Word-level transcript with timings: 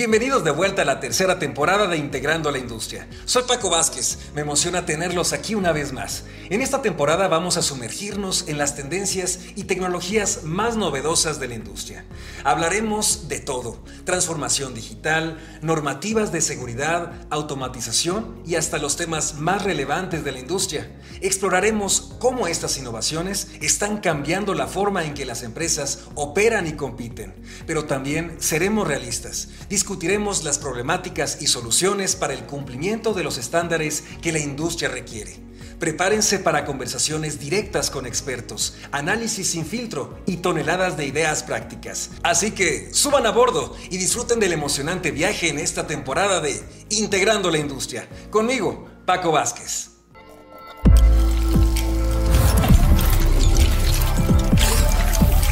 Bienvenidos 0.00 0.44
de 0.44 0.50
vuelta 0.50 0.80
a 0.80 0.86
la 0.86 0.98
tercera 0.98 1.38
temporada 1.38 1.86
de 1.86 1.98
Integrando 1.98 2.50
la 2.50 2.56
Industria. 2.56 3.06
Soy 3.26 3.42
Paco 3.42 3.68
Vázquez, 3.68 4.16
me 4.34 4.40
emociona 4.40 4.86
tenerlos 4.86 5.34
aquí 5.34 5.54
una 5.54 5.72
vez 5.72 5.92
más. 5.92 6.24
En 6.48 6.62
esta 6.62 6.80
temporada 6.80 7.28
vamos 7.28 7.58
a 7.58 7.62
sumergirnos 7.62 8.48
en 8.48 8.56
las 8.56 8.74
tendencias 8.74 9.40
y 9.56 9.64
tecnologías 9.64 10.44
más 10.44 10.78
novedosas 10.78 11.38
de 11.38 11.48
la 11.48 11.54
industria. 11.54 12.06
Hablaremos 12.44 13.28
de 13.28 13.40
todo, 13.40 13.84
transformación 14.04 14.72
digital, 14.72 15.38
normativas 15.60 16.32
de 16.32 16.40
seguridad, 16.40 17.12
automatización 17.28 18.40
y 18.46 18.54
hasta 18.54 18.78
los 18.78 18.96
temas 18.96 19.34
más 19.34 19.64
relevantes 19.64 20.24
de 20.24 20.32
la 20.32 20.38
industria. 20.38 20.90
Exploraremos 21.20 22.14
cómo 22.18 22.46
estas 22.46 22.78
innovaciones 22.78 23.48
están 23.60 23.98
cambiando 23.98 24.54
la 24.54 24.66
forma 24.66 25.04
en 25.04 25.12
que 25.12 25.26
las 25.26 25.42
empresas 25.42 26.04
operan 26.14 26.66
y 26.66 26.72
compiten, 26.72 27.34
pero 27.66 27.84
también 27.84 28.36
seremos 28.38 28.88
realistas 28.88 29.48
discutiremos 29.90 30.44
las 30.44 30.60
problemáticas 30.60 31.38
y 31.42 31.48
soluciones 31.48 32.14
para 32.14 32.32
el 32.32 32.44
cumplimiento 32.44 33.12
de 33.12 33.24
los 33.24 33.38
estándares 33.38 34.04
que 34.22 34.30
la 34.30 34.38
industria 34.38 34.88
requiere. 34.88 35.36
Prepárense 35.80 36.38
para 36.38 36.64
conversaciones 36.64 37.40
directas 37.40 37.90
con 37.90 38.06
expertos, 38.06 38.76
análisis 38.92 39.48
sin 39.48 39.66
filtro 39.66 40.16
y 40.26 40.36
toneladas 40.36 40.96
de 40.96 41.06
ideas 41.06 41.42
prácticas. 41.42 42.10
Así 42.22 42.52
que 42.52 42.94
suban 42.94 43.26
a 43.26 43.32
bordo 43.32 43.74
y 43.90 43.96
disfruten 43.96 44.38
del 44.38 44.52
emocionante 44.52 45.10
viaje 45.10 45.48
en 45.48 45.58
esta 45.58 45.88
temporada 45.88 46.40
de 46.40 46.62
Integrando 46.90 47.50
la 47.50 47.58
Industria. 47.58 48.08
Conmigo, 48.30 48.88
Paco 49.04 49.32
Vázquez. 49.32 49.90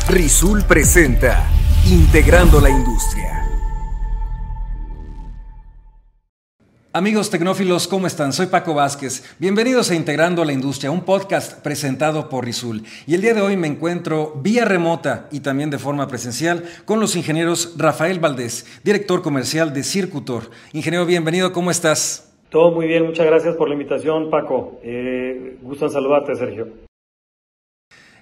Rizul 0.06 0.62
presenta 0.62 1.50
Integrando 1.86 2.60
la 2.60 2.70
Industria. 2.70 3.37
Amigos 6.98 7.30
tecnófilos, 7.30 7.86
¿cómo 7.86 8.08
están? 8.08 8.32
Soy 8.32 8.46
Paco 8.46 8.74
Vázquez. 8.74 9.22
Bienvenidos 9.38 9.88
a 9.88 9.94
Integrando 9.94 10.44
la 10.44 10.52
Industria, 10.52 10.90
un 10.90 11.04
podcast 11.04 11.62
presentado 11.62 12.28
por 12.28 12.44
Rizul. 12.44 12.82
Y 13.06 13.14
el 13.14 13.20
día 13.20 13.34
de 13.34 13.40
hoy 13.40 13.56
me 13.56 13.68
encuentro 13.68 14.32
vía 14.42 14.64
remota 14.64 15.28
y 15.30 15.38
también 15.38 15.70
de 15.70 15.78
forma 15.78 16.08
presencial 16.08 16.64
con 16.86 16.98
los 16.98 17.14
ingenieros 17.14 17.76
Rafael 17.78 18.18
Valdés, 18.18 18.66
director 18.82 19.22
comercial 19.22 19.72
de 19.72 19.84
Circutor. 19.84 20.50
Ingeniero, 20.72 21.06
bienvenido, 21.06 21.52
¿cómo 21.52 21.70
estás? 21.70 22.36
Todo 22.48 22.72
muy 22.72 22.88
bien, 22.88 23.06
muchas 23.06 23.26
gracias 23.26 23.54
por 23.54 23.68
la 23.68 23.74
invitación, 23.74 24.28
Paco. 24.28 24.80
Eh, 24.82 25.56
gusto 25.62 25.84
en 25.84 25.92
saludarte, 25.92 26.34
Sergio. 26.34 26.87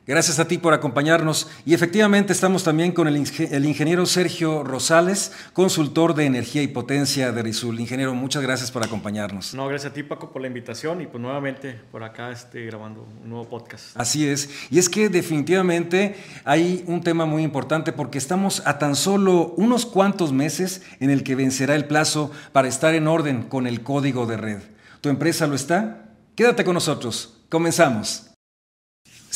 Gracias 0.06 0.38
a 0.38 0.46
ti 0.46 0.58
por 0.58 0.72
acompañarnos. 0.72 1.48
Y 1.64 1.74
efectivamente 1.74 2.32
estamos 2.32 2.62
también 2.62 2.92
con 2.92 3.08
el, 3.08 3.16
ingeniero 3.16 4.06
Sergio 4.06 4.62
Rosales, 4.62 5.32
consultor 5.52 6.14
de 6.14 6.26
energía 6.26 6.62
y 6.62 6.68
potencia 6.68 7.32
de 7.32 7.42
Rizul. 7.42 7.80
Ingeniero, 7.80 8.14
muchas 8.14 8.40
gracias 8.40 8.70
por 8.70 8.84
acompañarnos. 8.84 9.52
No, 9.52 9.66
gracias 9.66 9.90
a 9.90 9.94
ti 9.94 10.04
Paco 10.04 10.30
por 10.30 10.42
la 10.42 10.46
invitación 10.46 11.00
y 11.00 11.06
pues 11.08 11.20
nuevamente 11.20 11.80
por 11.90 12.04
acá 12.04 12.30
este, 12.30 12.64
grabando 12.66 13.08
un 13.20 13.28
nuevo 13.28 13.48
podcast. 13.48 13.96
Así 13.96 14.28
es. 14.28 14.48
Y 14.70 14.78
es 14.78 14.88
que 14.88 15.08
definitivamente 15.08 16.14
hay 16.44 16.84
un 16.86 17.02
tema 17.02 17.26
muy 17.26 17.42
importante 17.42 17.92
porque 17.92 18.18
estamos 18.18 18.62
a 18.64 18.78
tan 18.78 18.94
solo 18.94 19.54
unos 19.56 19.86
cuantos 19.86 20.32
meses 20.32 20.82
en 21.00 21.10
el 21.10 21.24
que 21.24 21.34
vencerá 21.34 21.74
el 21.74 21.86
plazo 21.86 22.30
para 22.52 22.68
estar 22.68 22.94
en 22.94 23.08
orden 23.08 23.42
con 23.42 23.66
el 23.66 23.82
código 23.82 24.26
de 24.26 24.36
red. 24.36 24.62
¿Tu 25.00 25.08
empresa 25.08 25.48
lo 25.48 25.56
está? 25.56 26.10
Quédate 26.36 26.62
con 26.62 26.74
nosotros. 26.74 27.42
Comenzamos. 27.48 28.35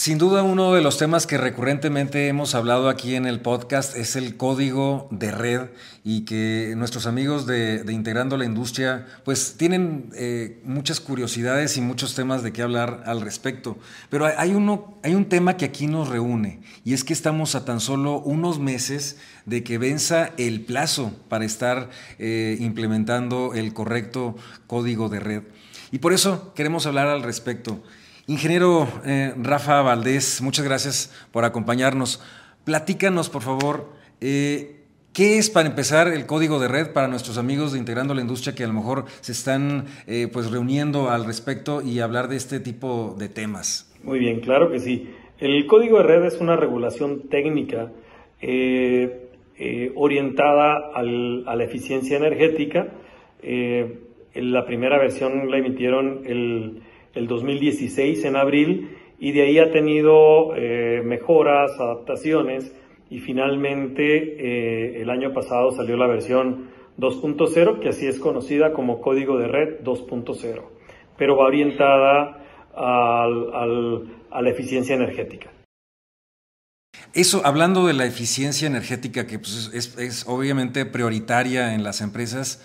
Sin 0.01 0.17
duda 0.17 0.43
uno 0.43 0.73
de 0.73 0.81
los 0.81 0.97
temas 0.97 1.27
que 1.27 1.37
recurrentemente 1.37 2.27
hemos 2.29 2.55
hablado 2.55 2.89
aquí 2.89 3.17
en 3.17 3.27
el 3.27 3.41
podcast 3.41 3.95
es 3.95 4.17
el 4.17 4.39
código 4.39 5.09
de 5.11 5.31
red 5.31 5.69
y 6.05 6.25
que 6.25 6.73
nuestros 6.75 7.05
amigos 7.05 7.45
de, 7.45 7.84
Integrando 7.87 8.39
la 8.39 8.47
Industria 8.47 9.07
pues 9.27 9.57
tienen 9.59 10.09
eh, 10.15 10.59
muchas 10.65 11.01
curiosidades 11.01 11.77
y 11.77 11.83
muchos 11.83 12.15
temas 12.15 12.42
de 12.42 12.51
qué 12.51 12.62
hablar 12.62 13.03
al 13.05 13.20
respecto. 13.20 13.77
Pero 14.09 14.25
hay, 14.25 14.55
uno, 14.55 14.98
hay 15.02 15.14
un 15.14 15.27
tema 15.27 15.58
que 15.58 15.67
aquí 15.67 15.86
nos 15.86 16.08
reúne 16.08 16.63
y 16.83 16.95
es 16.95 17.05
que 17.05 17.13
estamos 17.13 17.55
a 17.55 17.67
tan 17.67 17.79
solo 17.79 18.20
unos 18.20 18.58
meses 18.58 19.19
de 19.45 19.63
que 19.63 19.77
venza 19.77 20.30
el 20.39 20.63
plazo 20.63 21.13
para 21.29 21.45
estar 21.45 21.91
eh, 22.19 22.57
implementando 22.58 23.53
el 23.53 23.74
correcto 23.74 24.35
código 24.67 25.11
de 25.11 25.20
red. 25.20 25.42
Y 25.92 25.98
por 25.98 26.14
eso 26.14 26.55
queremos 26.55 26.86
hablar 26.86 27.08
al 27.08 27.23
respecto. 27.23 27.83
Ingeniero 28.27 28.86
eh, 29.05 29.33
Rafa 29.42 29.83
Valdés, 29.83 30.41
muchas 30.42 30.64
gracias 30.64 31.13
por 31.33 31.45
acompañarnos. 31.45 32.23
Platícanos, 32.64 33.31
por 33.31 33.42
favor, 33.42 33.89
eh, 34.20 34.83
¿qué 35.13 35.39
es 35.39 35.51
para 35.51 35.69
empezar 35.69 36.08
el 36.08 36.27
código 36.27 36.59
de 36.61 36.69
red 36.69 36.92
para 36.92 37.09
nuestros 37.09 37.39
amigos 37.39 37.73
de 37.73 37.79
Integrando 37.79 38.14
la 38.14 38.20
Industria 38.20 38.55
que 38.55 38.64
a 38.64 38.67
lo 38.67 38.75
mejor 38.75 39.07
se 39.20 39.33
están 39.33 39.86
eh, 40.07 40.29
pues 40.33 40.51
reuniendo 40.51 41.11
al 41.11 41.25
respecto 41.25 41.83
y 41.83 42.01
hablar 42.01 42.29
de 42.29 42.36
este 42.36 42.61
tipo 42.61 43.17
de 43.19 43.29
temas? 43.29 43.92
Muy 44.03 44.19
bien, 44.19 44.41
claro 44.41 44.70
que 44.70 44.79
sí. 44.79 45.11
El 45.39 45.67
código 45.67 45.98
de 45.98 46.05
red 46.05 46.25
es 46.25 46.41
una 46.41 46.57
regulación 46.57 47.29
técnica 47.29 47.91
orientada 49.95 50.91
a 50.95 51.03
la 51.03 51.64
eficiencia 51.64 52.17
energética. 52.17 52.89
la 53.42 54.67
primera 54.67 54.98
versión 54.98 55.51
la 55.51 55.59
emitieron 55.59 56.23
el 56.27 56.83
el 57.15 57.27
2016 57.27 58.25
en 58.25 58.37
abril 58.37 58.97
y 59.19 59.33
de 59.33 59.43
ahí 59.43 59.59
ha 59.59 59.71
tenido 59.71 60.55
eh, 60.57 61.03
mejoras, 61.05 61.73
adaptaciones 61.79 62.73
y 63.11 63.19
finalmente 63.19 64.03
eh, 64.17 65.03
el 65.03 65.11
año 65.11 65.33
pasado 65.33 65.73
salió 65.73 65.97
la 65.97 66.07
versión 66.07 66.71
2.0 66.98 67.81
que 67.81 67.89
así 67.89 68.07
es 68.07 68.19
conocida 68.19 68.73
como 68.73 69.01
código 69.01 69.39
de 69.39 69.48
red 69.48 69.81
2.0 69.83 70.63
pero 71.19 71.37
va 71.37 71.47
orientada 71.47 72.39
a 72.75 73.27
la 73.27 74.51
eficiencia 74.51 74.95
energética. 74.95 75.51
Eso, 77.13 77.42
hablando 77.45 77.87
de 77.87 77.92
la 77.92 78.07
eficiencia 78.07 78.67
energética, 78.67 79.27
que 79.27 79.39
pues, 79.39 79.71
es 79.75 80.25
obviamente 80.27 80.87
prioritaria 80.87 81.75
en 81.75 81.83
las 81.83 82.01
empresas, 82.01 82.63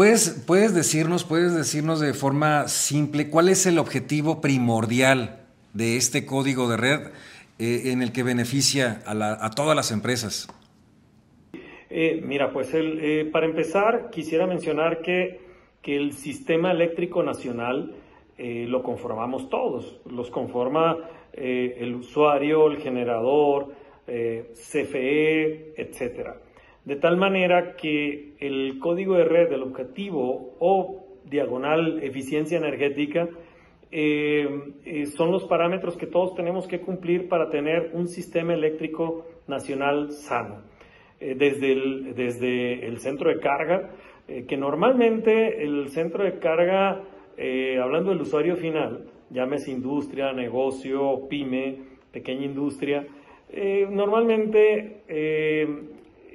¿Puedes, 0.00 0.74
decirnos, 0.74 1.24
puedes 1.24 1.54
decirnos 1.54 2.00
de 2.00 2.14
forma 2.14 2.68
simple 2.68 3.28
cuál 3.28 3.50
es 3.50 3.66
el 3.66 3.78
objetivo 3.78 4.40
primordial 4.40 5.40
de 5.74 5.98
este 5.98 6.24
código 6.24 6.70
de 6.70 6.78
red 6.78 7.00
eh, 7.58 7.92
en 7.92 8.00
el 8.00 8.10
que 8.10 8.22
beneficia 8.22 9.02
a, 9.04 9.50
todas 9.50 9.76
las 9.76 9.92
empresas? 9.92 10.48
Eh, 11.90 12.22
mira, 12.24 12.50
pues 12.50 12.70
eh, 12.72 13.28
para 13.30 13.44
empezar 13.44 14.08
quisiera 14.10 14.46
mencionar 14.46 15.02
que, 15.02 15.38
que 15.82 15.96
el 15.96 16.14
sistema 16.14 16.70
eléctrico 16.70 17.22
nacional 17.22 17.94
lo 18.38 18.82
conformamos 18.82 19.50
todos, 19.50 20.00
los 20.10 20.30
conforma 20.30 20.96
el 21.34 21.94
usuario, 21.94 22.68
el 22.68 22.78
generador, 22.78 23.74
CFE, 24.06 25.74
etcétera. 25.76 26.38
De 26.84 26.96
tal 26.96 27.16
manera 27.16 27.76
que 27.76 28.34
el 28.40 28.78
código 28.78 29.14
de 29.14 29.24
red 29.24 29.50
del 29.50 29.62
objetivo 29.62 30.56
o 30.58 31.06
diagonal 31.24 32.02
eficiencia 32.02 32.58
energética 32.58 33.28
eh, 33.92 34.72
eh, 34.84 35.06
son 35.06 35.32
los 35.32 35.44
parámetros 35.44 35.96
que 35.96 36.06
todos 36.06 36.34
tenemos 36.34 36.68
que 36.68 36.80
cumplir 36.80 37.28
para 37.28 37.50
tener 37.50 37.90
un 37.92 38.06
sistema 38.06 38.54
eléctrico 38.54 39.26
nacional 39.48 40.12
sano. 40.12 40.62
Eh, 41.18 41.34
desde, 41.36 41.72
el, 41.72 42.14
desde 42.14 42.86
el 42.86 42.98
centro 42.98 43.30
de 43.30 43.40
carga, 43.40 43.90
que 44.46 44.56
normalmente 44.56 45.64
el 45.64 45.88
centro 45.88 46.22
de 46.22 46.38
carga, 46.38 47.02
hablando 47.82 48.10
del 48.10 48.20
usuario 48.20 48.54
final, 48.54 49.06
llámese 49.28 49.72
industria, 49.72 50.32
negocio, 50.32 51.26
pyme, 51.28 51.78
pequeña 52.12 52.44
industria, 52.44 53.04
normalmente 53.90 55.02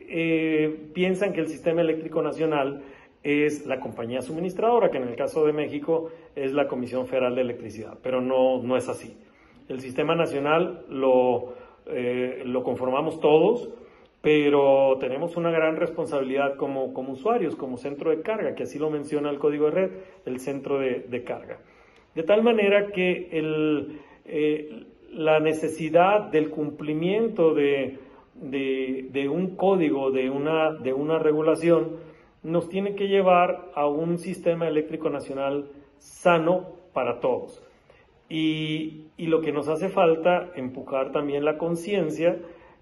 eh, 0.09 0.89
piensan 0.93 1.33
que 1.33 1.41
el 1.41 1.47
sistema 1.47 1.81
eléctrico 1.81 2.21
nacional 2.21 2.83
es 3.23 3.65
la 3.65 3.79
compañía 3.79 4.21
suministradora, 4.21 4.91
que 4.91 4.97
en 4.97 5.07
el 5.07 5.15
caso 5.15 5.45
de 5.45 5.53
México 5.53 6.11
es 6.35 6.53
la 6.53 6.67
Comisión 6.67 7.07
Federal 7.07 7.35
de 7.35 7.41
Electricidad, 7.41 7.97
pero 8.03 8.21
no, 8.21 8.61
no 8.61 8.77
es 8.77 8.87
así. 8.87 9.17
El 9.67 9.81
sistema 9.81 10.15
nacional 10.15 10.85
lo, 10.89 11.55
eh, 11.87 12.43
lo 12.45 12.63
conformamos 12.63 13.19
todos, 13.19 13.69
pero 14.21 14.97
tenemos 14.99 15.37
una 15.37 15.49
gran 15.49 15.75
responsabilidad 15.75 16.55
como, 16.55 16.93
como, 16.93 17.13
usuarios, 17.13 17.55
como 17.55 17.77
centro 17.77 18.11
de 18.11 18.21
carga, 18.21 18.53
que 18.53 18.63
así 18.63 18.77
lo 18.77 18.91
menciona 18.91 19.31
el 19.31 19.39
código 19.39 19.65
de 19.65 19.71
red, 19.71 19.91
el 20.25 20.39
centro 20.39 20.79
de, 20.79 21.05
de 21.09 21.23
carga. 21.23 21.59
De 22.13 22.23
tal 22.23 22.43
manera 22.43 22.91
que 22.91 23.29
el, 23.31 24.01
eh, 24.25 24.85
la 25.11 25.39
necesidad 25.39 26.21
del 26.31 26.51
cumplimiento 26.51 27.55
de 27.55 27.97
de, 28.35 28.84
un 29.29 29.55
código, 29.55 30.11
de 30.11 30.29
una, 30.29 30.73
de 30.73 30.93
una 30.93 31.19
regulación, 31.19 31.97
nos 32.43 32.69
tiene 32.69 32.95
que 32.95 33.07
llevar 33.07 33.71
a 33.73 33.87
un 33.87 34.19
sistema 34.19 34.67
eléctrico 34.67 35.09
nacional 35.09 35.69
sano 35.97 36.67
para 36.93 37.19
todos. 37.19 37.63
Y, 38.29 39.01
lo 39.17 39.41
que 39.41 39.51
nos 39.51 39.67
hace 39.67 39.89
falta, 39.89 40.51
empujar 40.55 41.11
también 41.11 41.45
la 41.45 41.57
conciencia 41.57 42.37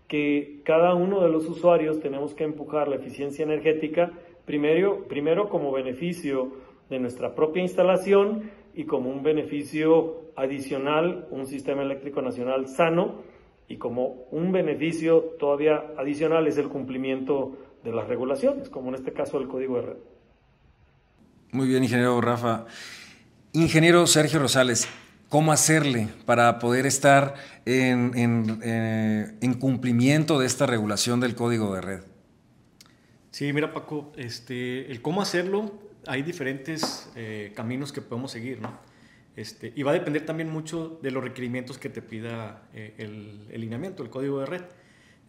que 0.08 0.60
cada 0.64 0.94
uno 0.94 1.22
de 1.22 1.30
los 1.30 1.48
usuarios 1.48 2.00
tenemos 2.02 2.34
que 2.34 2.44
empujar 2.44 2.88
la 2.88 2.98
eficiencia 2.98 3.44
energética 3.44 4.12
primero, 4.46 5.06
primero 5.08 5.48
como 5.48 5.72
beneficio 5.72 6.52
de 6.90 7.00
nuestra 7.00 7.34
propia 7.34 7.62
instalación 7.62 8.52
y 8.76 8.84
como 8.84 9.10
un 9.10 9.24
beneficio 9.24 10.24
adicional, 10.36 11.28
un 11.32 11.46
sistema 11.46 11.84
eléctrico 11.84 12.22
nacional 12.22 12.68
sano 12.68 13.16
y 13.74 13.78
como 13.78 14.28
un 14.30 14.52
beneficio 14.52 15.36
todavía 15.40 15.84
adicional 15.98 16.46
es 16.46 16.60
el 16.60 16.70
cumplimiento 16.70 17.58
de 17.84 17.92
las 17.92 18.08
regulaciones, 18.08 18.70
como 18.70 18.90
en 18.90 18.96
este 18.96 19.14
caso 19.14 19.40
el 19.40 19.48
código 19.48 19.78
de 19.78 19.82
red. 19.82 19.98
Muy 21.52 21.68
bien, 21.68 21.84
ingeniero 21.84 22.22
Rafa. 22.22 22.68
Ingeniero 23.52 24.06
Sergio 24.06 24.38
Rosales, 24.38 24.88
¿cómo 25.28 25.52
hacerle 25.52 26.08
para 26.28 26.60
poder 26.60 26.86
estar 26.86 27.34
en, 27.66 28.60
eh, 28.62 29.38
en, 29.42 29.54
cumplimiento 29.56 30.40
de 30.40 30.46
esta 30.46 30.68
regulación 30.68 31.20
del 31.20 31.34
código 31.34 31.74
de 31.74 31.82
red? 31.82 32.00
Sí, 33.32 33.54
mira 33.54 33.74
Paco, 33.74 34.12
este, 34.18 34.92
el 34.92 35.02
cómo 35.02 35.20
hacerlo, 35.20 35.72
hay 36.06 36.22
diferentes 36.22 37.12
eh, 37.16 37.52
caminos 37.56 37.92
que 37.92 38.02
podemos 38.02 38.32
seguir, 38.32 38.62
¿no? 38.62 38.93
Este, 39.36 39.74
y 39.76 39.84
va 39.84 39.92
a 39.92 39.94
depender 39.96 40.26
también 40.26 40.50
mucho 40.50 41.00
de 41.02 41.12
los 41.12 41.24
requerimientos 41.24 41.78
que 41.78 41.90
te 41.90 42.02
pida 42.02 42.68
eh, 42.74 42.94
el, 42.98 43.48
el, 43.50 43.62
lineamiento, 43.62 44.04
el 44.04 44.10
código 44.10 44.40
de 44.40 44.46
red. 44.46 44.64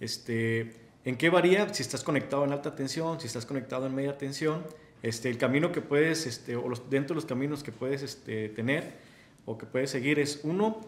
Este, 0.01 0.73
¿En 1.05 1.17
qué 1.17 1.31
varía? 1.31 1.73
Si 1.73 1.83
estás 1.83 2.05
conectado 2.05 2.45
en 2.45 2.53
alta 2.53 2.75
tensión, 2.75 3.21
si 3.21 3.27
estás 3.27 3.47
conectado 3.47 3.87
en 3.87 3.95
media 3.95 4.19
tensión 4.19 4.63
este, 5.05 5.29
el 5.29 5.37
camino 5.37 5.71
que 5.71 5.83
puedes, 5.83 6.27
este, 6.27 6.57
o 6.57 6.63
dentro 6.89 7.09
de 7.09 7.17
los 7.17 7.27
caminos 7.27 7.63
que 7.63 7.73
puedes 7.73 8.03
este, 8.03 8.49
tener 8.49 8.95
o 9.45 9.59
que 9.59 9.67
puedes 9.67 9.91
seguir 9.91 10.19
es 10.19 10.41
uno, 10.45 10.81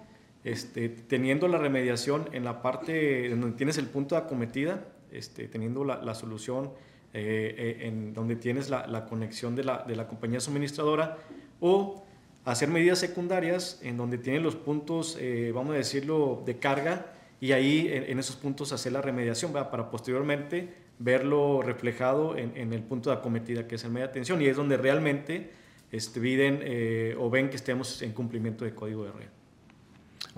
este, 0.43 0.89
teniendo 0.89 1.49
la 1.49 1.59
remediación 1.59 2.31
en 2.33 2.43
la 2.43 2.63
parte 2.63 3.29
donde 3.29 3.59
tienes 3.59 3.77
el 3.77 3.89
punto 3.89 4.15
de 4.15 4.23
acometida, 4.23 4.89
este, 5.11 5.49
teniendo 5.49 5.85
la, 5.85 6.03
la 6.03 6.15
solución 6.15 6.71
eh, 7.13 7.55
eh, 7.59 7.87
en 7.89 8.15
donde 8.15 8.37
tienes 8.37 8.71
la, 8.71 8.87
la 8.87 9.05
conexión 9.05 9.55
de 9.55 9.65
la, 9.65 9.85
de 9.87 9.97
la, 9.97 10.09
compañía 10.09 10.41
suministradora, 10.41 11.19
o 11.61 12.06
hacer 12.47 12.69
medidas 12.69 12.99
secundarias 12.99 13.79
en 13.83 13.97
donde 13.97 14.19
tienes 14.19 14.43
los 14.43 14.57
puntos, 14.57 15.19
eh, 15.21 15.53
vamos 15.55 15.75
a 15.75 15.79
decirlo, 15.79 16.43
de 16.47 16.59
carga, 16.59 17.13
y 17.41 17.53
ahí 17.53 17.89
en, 17.93 18.05
en 18.05 18.19
esos 18.19 18.37
puntos 18.37 18.73
hacer 18.73 18.93
la 18.93 19.03
remediación 19.03 19.53
para 19.53 19.91
posteriormente 19.91 20.87
verlo 20.99 21.63
reflejado 21.63 22.37
en, 22.37 22.73
el 22.73 22.83
punto 22.83 23.11
de 23.11 23.17
acometida 23.17 23.67
que 23.67 23.75
es 23.75 23.85
el 23.85 23.91
media 23.91 24.13
tensión 24.13 24.41
y 24.41 24.47
es 24.47 24.57
donde 24.57 24.77
realmente 24.77 25.51
este, 25.93 26.21
piden 26.21 26.61
eh, 26.63 27.17
o 27.19 27.29
ven 27.31 27.51
que 27.51 27.57
estemos 27.57 28.03
en 28.03 28.13
cumplimiento 28.13 28.65
de 28.65 28.75
código 28.75 29.05
de 29.05 29.13
red. 29.13 29.29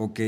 Ok, 0.01 0.21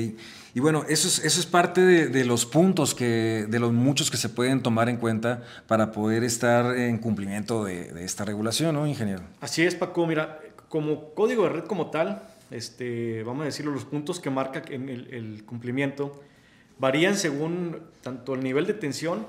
y 0.53 0.59
bueno, 0.59 0.85
eso 0.89 1.07
es, 1.07 1.25
eso 1.25 1.39
es 1.39 1.47
parte 1.47 1.81
de, 1.83 2.25
los 2.25 2.45
puntos 2.45 2.93
que, 2.93 3.47
de 3.49 3.61
los 3.61 3.73
muchos 3.73 4.11
que 4.11 4.17
se 4.17 4.29
pueden 4.29 4.63
tomar 4.63 4.89
en 4.89 4.97
cuenta 4.97 5.45
para 5.69 5.93
poder 5.93 6.25
estar 6.25 6.77
en 6.77 6.99
cumplimiento 6.99 7.65
de, 7.65 8.05
esta 8.05 8.25
regulación, 8.25 8.75
¿no, 8.75 8.85
ingeniero? 8.89 9.23
Así 9.41 9.63
es, 9.63 9.77
Paco. 9.77 10.09
Mira, 10.09 10.41
como 10.71 11.13
código 11.15 11.43
de 11.43 11.51
red 11.51 11.65
como 11.65 11.91
tal, 11.91 12.23
este, 12.51 13.23
vamos 13.25 13.43
a 13.43 13.45
decirlo, 13.47 13.73
los 13.73 13.85
puntos 13.85 14.21
que 14.21 14.31
marca 14.31 14.63
en 14.71 14.89
el, 14.89 15.13
el 15.13 15.45
cumplimiento 15.45 16.23
varían 16.79 17.17
según 17.17 17.83
tanto 18.03 18.35
el 18.35 18.43
nivel 18.43 18.67
de 18.67 18.73
tensión 18.73 19.27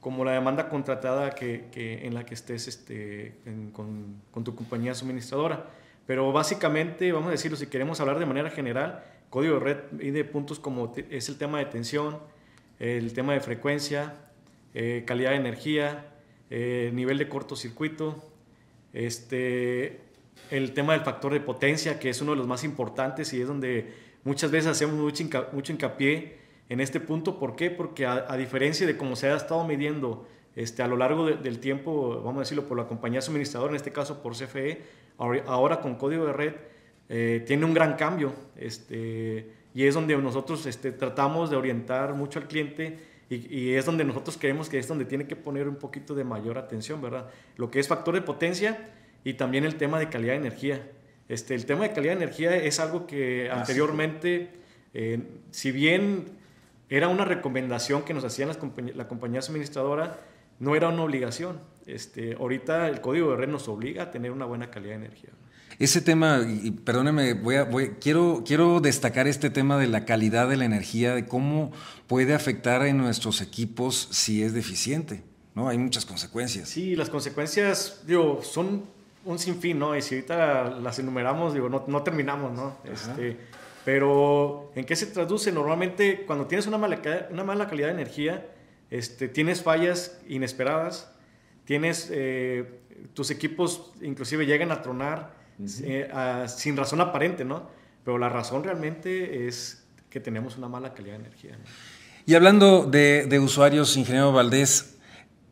como 0.00 0.24
la 0.24 0.32
demanda 0.32 0.68
contratada 0.68 1.30
que, 1.34 1.66
que 1.72 2.06
en 2.06 2.14
la 2.14 2.24
que 2.24 2.34
estés 2.34 2.68
este, 2.68 3.34
con, 3.72 4.20
con, 4.30 4.44
tu 4.44 4.54
compañía 4.54 4.94
suministradora. 4.94 5.66
Pero 6.06 6.30
básicamente, 6.30 7.10
vamos 7.10 7.28
a 7.28 7.32
decirlo, 7.32 7.56
si 7.56 7.66
queremos 7.66 8.00
hablar 8.00 8.18
de 8.18 8.26
manera 8.26 8.50
general, 8.50 9.02
código 9.30 9.54
de 9.54 9.60
red 9.60 9.76
de 10.12 10.24
puntos 10.24 10.60
como 10.60 10.92
es 11.10 11.28
el 11.28 11.38
tema 11.38 11.58
de 11.58 11.64
tensión, 11.64 12.18
el 12.78 13.14
tema 13.14 13.32
de 13.32 13.40
frecuencia, 13.40 14.14
eh, 14.74 15.04
calidad 15.06 15.30
de 15.30 15.36
energía, 15.36 16.06
eh, 16.50 16.90
nivel 16.94 17.18
de 17.18 17.28
cortocircuito, 17.28 18.22
este, 18.92 20.03
el 20.56 20.72
tema 20.72 20.92
del 20.92 21.02
factor 21.02 21.32
de 21.32 21.40
potencia, 21.40 21.98
que 21.98 22.10
es 22.10 22.20
uno 22.20 22.32
de 22.32 22.38
los 22.38 22.46
más 22.46 22.62
importantes 22.62 23.32
y 23.32 23.40
es 23.40 23.48
donde 23.48 23.92
muchas 24.22 24.50
veces 24.50 24.70
hacemos 24.70 24.94
mucho, 24.94 25.72
hincapié 25.72 26.38
en 26.68 26.80
este 26.80 27.00
punto. 27.00 27.38
¿Por 27.38 27.56
qué? 27.56 27.70
Porque 27.70 28.06
a, 28.06 28.36
diferencia 28.36 28.86
de 28.86 28.96
cómo 28.96 29.16
se 29.16 29.28
ha 29.28 29.36
estado 29.36 29.64
midiendo 29.66 30.26
este, 30.54 30.82
a 30.82 30.86
lo 30.86 30.96
largo 30.96 31.26
del 31.26 31.58
tiempo, 31.58 32.20
vamos 32.24 32.36
a 32.36 32.40
decirlo, 32.40 32.68
por 32.68 32.78
la 32.78 32.86
compañía 32.86 33.20
suministradora, 33.20 33.70
en 33.72 33.76
este 33.76 33.90
caso 33.90 34.22
por 34.22 34.34
CFE, 34.36 34.80
ahora 35.18 35.80
con 35.80 35.96
código 35.96 36.24
de 36.26 36.32
red, 36.32 36.54
eh, 37.08 37.42
tiene 37.46 37.64
un 37.64 37.74
gran 37.74 37.94
cambio. 37.94 38.32
Este, 38.56 39.50
y 39.74 39.84
es 39.84 39.94
donde 39.94 40.16
nosotros 40.16 40.66
este, 40.66 40.92
tratamos 40.92 41.50
de 41.50 41.56
orientar 41.56 42.14
mucho 42.14 42.38
al 42.38 42.46
cliente 42.46 42.98
y, 43.28 43.72
es 43.72 43.86
donde 43.86 44.04
nosotros 44.04 44.36
creemos 44.38 44.68
que 44.68 44.78
es 44.78 44.86
donde 44.86 45.04
tiene 45.04 45.26
que 45.26 45.34
poner 45.34 45.68
un 45.68 45.76
poquito 45.76 46.14
de 46.14 46.22
mayor 46.22 46.58
atención, 46.58 47.02
¿verdad? 47.02 47.28
Lo 47.56 47.70
que 47.70 47.80
es 47.80 47.88
factor 47.88 48.14
de 48.14 48.22
potencia 48.22 48.78
y 49.24 49.34
también 49.34 49.64
el 49.64 49.76
tema 49.76 49.98
de 49.98 50.08
calidad 50.08 50.34
de 50.34 50.38
energía. 50.38 50.86
Este, 51.28 51.54
el 51.54 51.64
tema 51.64 51.84
de 51.84 51.92
calidad 51.92 52.16
de 52.16 52.24
energía 52.24 52.54
es 52.54 52.78
algo 52.78 53.06
que 53.06 53.48
ah, 53.50 53.58
anteriormente, 53.58 54.50
eh, 54.92 55.20
si 55.50 55.72
bien 55.72 56.26
era 56.90 57.08
una 57.08 57.24
recomendación 57.24 58.02
que 58.02 58.12
nos 58.12 58.24
hacían 58.24 58.48
las 58.48 58.58
la 58.94 59.08
compañía 59.08 59.40
suministradora, 59.40 60.20
no 60.60 60.76
era 60.76 60.88
una 60.88 61.02
obligación. 61.02 61.58
Este, 61.86 62.34
ahorita 62.34 62.88
el 62.88 63.00
código 63.00 63.30
de 63.30 63.36
red 63.38 63.48
nos 63.48 63.68
obliga 63.68 64.04
a 64.04 64.10
tener 64.10 64.30
una 64.30 64.44
buena 64.44 64.70
calidad 64.70 64.92
de 64.92 65.06
energía. 65.06 65.30
Ese 65.78 66.00
tema, 66.00 66.40
y 66.46 66.70
perdóneme, 66.70 67.34
voy 67.34 67.56
a, 67.56 67.64
voy, 67.64 67.94
quiero, 68.00 68.44
quiero 68.46 68.78
destacar 68.78 69.26
este 69.26 69.50
tema 69.50 69.76
de 69.76 69.88
la 69.88 70.04
calidad 70.04 70.48
de 70.48 70.56
la 70.56 70.66
energía, 70.66 71.14
de 71.14 71.26
cómo 71.26 71.72
puede 72.06 72.32
afectar 72.32 72.86
en 72.86 72.98
nuestros 72.98 73.40
equipos 73.40 74.08
si 74.12 74.44
es 74.44 74.54
deficiente. 74.54 75.24
¿no? 75.56 75.68
Hay 75.68 75.78
muchas 75.78 76.04
consecuencias. 76.04 76.68
Sí, 76.68 76.94
las 76.94 77.10
consecuencias 77.10 78.02
digo, 78.06 78.40
son 78.44 78.84
un 79.24 79.38
sinfín, 79.38 79.78
¿no? 79.78 79.96
Y 79.96 80.02
si 80.02 80.16
ahorita 80.16 80.70
las 80.80 80.98
enumeramos, 80.98 81.54
digo, 81.54 81.68
no, 81.68 81.84
no 81.86 82.02
terminamos, 82.02 82.52
¿no? 82.52 82.76
Este, 82.84 83.36
pero, 83.84 84.72
¿en 84.74 84.84
qué 84.84 84.96
se 84.96 85.06
traduce? 85.06 85.52
Normalmente, 85.52 86.24
cuando 86.26 86.46
tienes 86.46 86.66
una 86.66 86.78
mala, 86.78 87.00
una 87.30 87.44
mala 87.44 87.68
calidad 87.68 87.88
de 87.88 87.94
energía, 87.94 88.46
este, 88.90 89.28
tienes 89.28 89.62
fallas 89.62 90.18
inesperadas, 90.28 91.12
tienes, 91.64 92.08
eh, 92.12 92.80
tus 93.12 93.30
equipos 93.30 93.92
inclusive 94.00 94.46
llegan 94.46 94.72
a 94.72 94.82
tronar 94.82 95.34
eh, 95.82 96.10
sin 96.48 96.76
razón 96.76 97.00
aparente, 97.00 97.44
¿no? 97.44 97.68
Pero 98.04 98.18
la 98.18 98.28
razón 98.28 98.64
realmente 98.64 99.46
es 99.46 99.84
que 100.10 100.20
tenemos 100.20 100.56
una 100.56 100.68
mala 100.68 100.94
calidad 100.94 101.14
de 101.14 101.20
energía. 101.26 101.58
Y 102.26 102.34
hablando 102.34 102.84
de, 102.84 103.26
de 103.26 103.38
usuarios, 103.38 103.96
ingeniero 103.96 104.32
Valdés, 104.32 104.93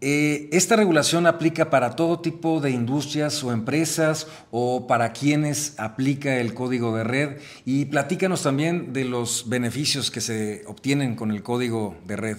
eh, 0.05 0.49
¿Esta 0.51 0.75
regulación 0.75 1.27
aplica 1.27 1.71
para 1.71 1.95
todo 1.95 2.19
tipo 2.19 2.61
de 2.61 2.73
industrias 2.73 3.45
o 3.45 3.53
empresas 3.53 4.27
o 4.51 4.89
para 4.89 5.13
quienes 5.13 5.79
aplica 5.79 6.41
el 6.41 6.55
código 6.55 6.97
de 6.97 7.05
red? 7.05 7.39
Y 7.65 7.85
platícanos 7.85 8.43
también 8.43 8.93
de 8.93 9.05
los 9.05 9.49
beneficios 9.49 10.11
que 10.11 10.21
se 10.21 10.63
obtienen 10.67 11.15
con 11.15 11.31
el 11.31 11.45
código 11.45 11.95
de 12.05 12.17
red. 12.17 12.37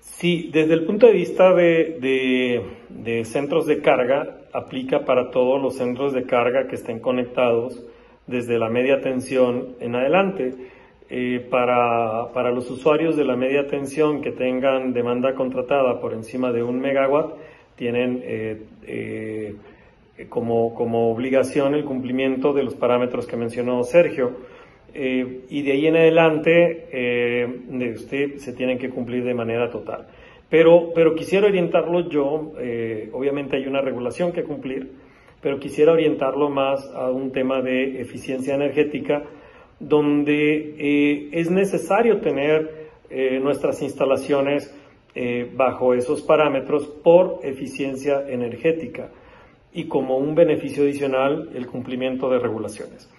Sí, 0.00 0.48
desde 0.50 0.72
el 0.72 0.84
punto 0.86 1.06
de 1.06 1.12
vista 1.12 1.52
de, 1.52 2.62
de 2.88 3.24
centros 3.26 3.66
de 3.66 3.82
carga, 3.82 4.38
aplica 4.54 5.04
para 5.04 5.30
todos 5.30 5.60
los 5.60 5.76
centros 5.76 6.14
de 6.14 6.24
carga 6.24 6.68
que 6.68 6.76
estén 6.76 7.00
conectados 7.00 7.82
desde 8.26 8.58
la 8.58 8.70
media 8.70 9.02
tensión 9.02 9.74
en 9.80 9.94
adelante. 9.94 10.54
Eh, 11.10 11.46
para, 11.50 12.32
para, 12.32 12.50
los 12.50 12.70
usuarios 12.70 13.14
de 13.14 13.24
la 13.24 13.36
media 13.36 13.66
tensión 13.66 14.22
que 14.22 14.32
tengan 14.32 14.94
demanda 14.94 15.34
contratada 15.34 16.00
por 16.00 16.14
encima 16.14 16.50
de 16.50 16.62
un 16.62 16.80
megawatt, 16.80 17.34
tienen 17.76 18.22
eh, 18.24 18.62
eh, 18.86 19.54
como, 20.30 20.74
como, 20.74 21.10
obligación 21.10 21.74
el 21.74 21.84
cumplimiento 21.84 22.54
de 22.54 22.62
los 22.62 22.74
parámetros 22.74 23.26
que 23.26 23.36
mencionó 23.36 23.82
Sergio. 23.84 24.54
y 24.94 25.62
de 25.62 25.72
ahí 25.72 25.86
en 25.88 25.96
adelante, 25.96 26.86
de 26.90 27.92
usted 27.96 28.36
se 28.36 28.52
tienen 28.52 28.78
que 28.78 28.90
cumplir 28.90 29.24
de 29.24 29.34
manera 29.34 29.68
total. 29.68 30.06
Pero, 30.48 30.92
pero 30.94 31.16
quisiera 31.16 31.48
orientarlo 31.48 32.08
yo, 32.08 32.52
obviamente 33.12 33.56
hay 33.56 33.66
una 33.66 33.80
regulación 33.80 34.30
que 34.30 34.44
cumplir, 34.44 34.92
pero 35.42 35.58
quisiera 35.58 35.92
orientarlo 35.92 36.48
más 36.48 36.88
a 36.94 37.10
un 37.10 37.32
tema 37.32 37.60
de 37.60 38.00
eficiencia 38.00 38.54
energética 38.54 39.24
donde 39.80 40.74
eh, 40.78 41.28
es 41.32 41.50
necesario 41.50 42.20
tener 42.20 42.88
eh, 43.10 43.38
nuestras 43.40 43.82
instalaciones 43.82 44.74
eh, 45.14 45.50
bajo 45.54 45.94
esos 45.94 46.22
parámetros 46.22 46.86
por 46.86 47.40
eficiencia 47.42 48.24
energética 48.28 49.10
y 49.72 49.84
como 49.84 50.16
un 50.18 50.34
beneficio 50.34 50.84
adicional 50.84 51.50
el 51.54 51.66
cumplimiento 51.66 52.30
de 52.30 52.38
regulaciones. 52.38 53.10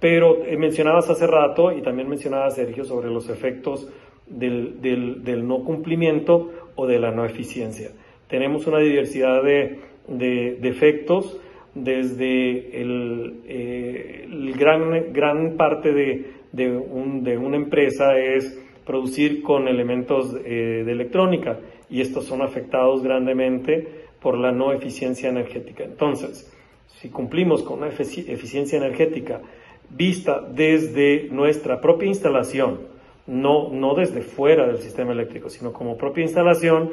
Pero 0.00 0.38
mencionabas 0.58 1.10
hace 1.10 1.26
rato 1.26 1.72
y 1.72 1.82
también 1.82 2.08
mencionaba 2.08 2.50
Sergio 2.50 2.84
sobre 2.84 3.10
los 3.10 3.28
efectos 3.28 3.88
del, 4.26 4.80
del, 4.80 5.46
no 5.46 5.62
cumplimiento 5.62 6.50
o 6.74 6.86
de 6.86 6.98
la 6.98 7.10
no 7.10 7.24
eficiencia. 7.26 7.90
Tenemos 8.28 8.66
una 8.66 8.78
diversidad 8.78 9.42
de, 9.42 9.80
de, 10.08 10.56
de 10.60 10.68
efectos 10.68 11.38
desde 11.84 12.80
el, 12.80 13.40
eh, 13.46 14.26
gran, 14.58 15.12
gran 15.12 15.56
parte 15.56 15.92
de, 15.92 16.32
de, 16.52 16.70
un, 16.70 17.22
de, 17.22 17.38
una 17.38 17.56
empresa 17.56 18.18
es 18.18 18.58
producir 18.84 19.42
con 19.42 19.68
elementos 19.68 20.34
eh, 20.44 20.82
de 20.84 20.92
electrónica 20.92 21.58
y 21.88 22.00
estos 22.00 22.26
son 22.26 22.42
afectados 22.42 23.02
grandemente 23.02 24.06
por 24.20 24.38
la 24.38 24.52
no 24.52 24.72
eficiencia 24.72 25.28
energética. 25.28 25.84
Entonces, 25.84 26.52
si 26.86 27.08
cumplimos 27.08 27.62
con 27.62 27.78
una 27.78 27.88
eficiencia 27.88 28.78
energética 28.78 29.40
vista 29.88 30.40
desde 30.40 31.28
nuestra 31.30 31.80
propia 31.80 32.08
instalación, 32.08 32.80
no, 33.26 33.70
no 33.70 33.94
desde 33.94 34.22
fuera 34.22 34.66
del 34.66 34.78
sistema 34.78 35.12
eléctrico, 35.12 35.48
sino 35.48 35.72
como 35.72 35.96
propia 35.96 36.22
instalación, 36.22 36.90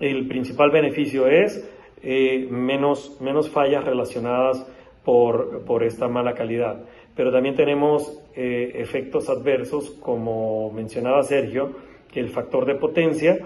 el 0.00 0.26
principal 0.28 0.70
beneficio 0.70 1.26
es 1.26 1.68
eh, 2.02 2.46
menos, 2.50 3.20
menos 3.20 3.50
fallas 3.50 3.84
relacionadas 3.84 4.66
por, 5.04 5.64
por, 5.64 5.82
esta 5.82 6.08
mala 6.08 6.34
calidad. 6.34 6.84
Pero 7.16 7.32
también 7.32 7.56
tenemos 7.56 8.20
eh, 8.36 8.72
efectos 8.76 9.28
adversos, 9.28 9.90
como 9.90 10.70
mencionaba 10.72 11.22
Sergio, 11.22 11.72
que 12.12 12.20
el 12.20 12.28
factor 12.28 12.66
de 12.66 12.74
potencia, 12.74 13.38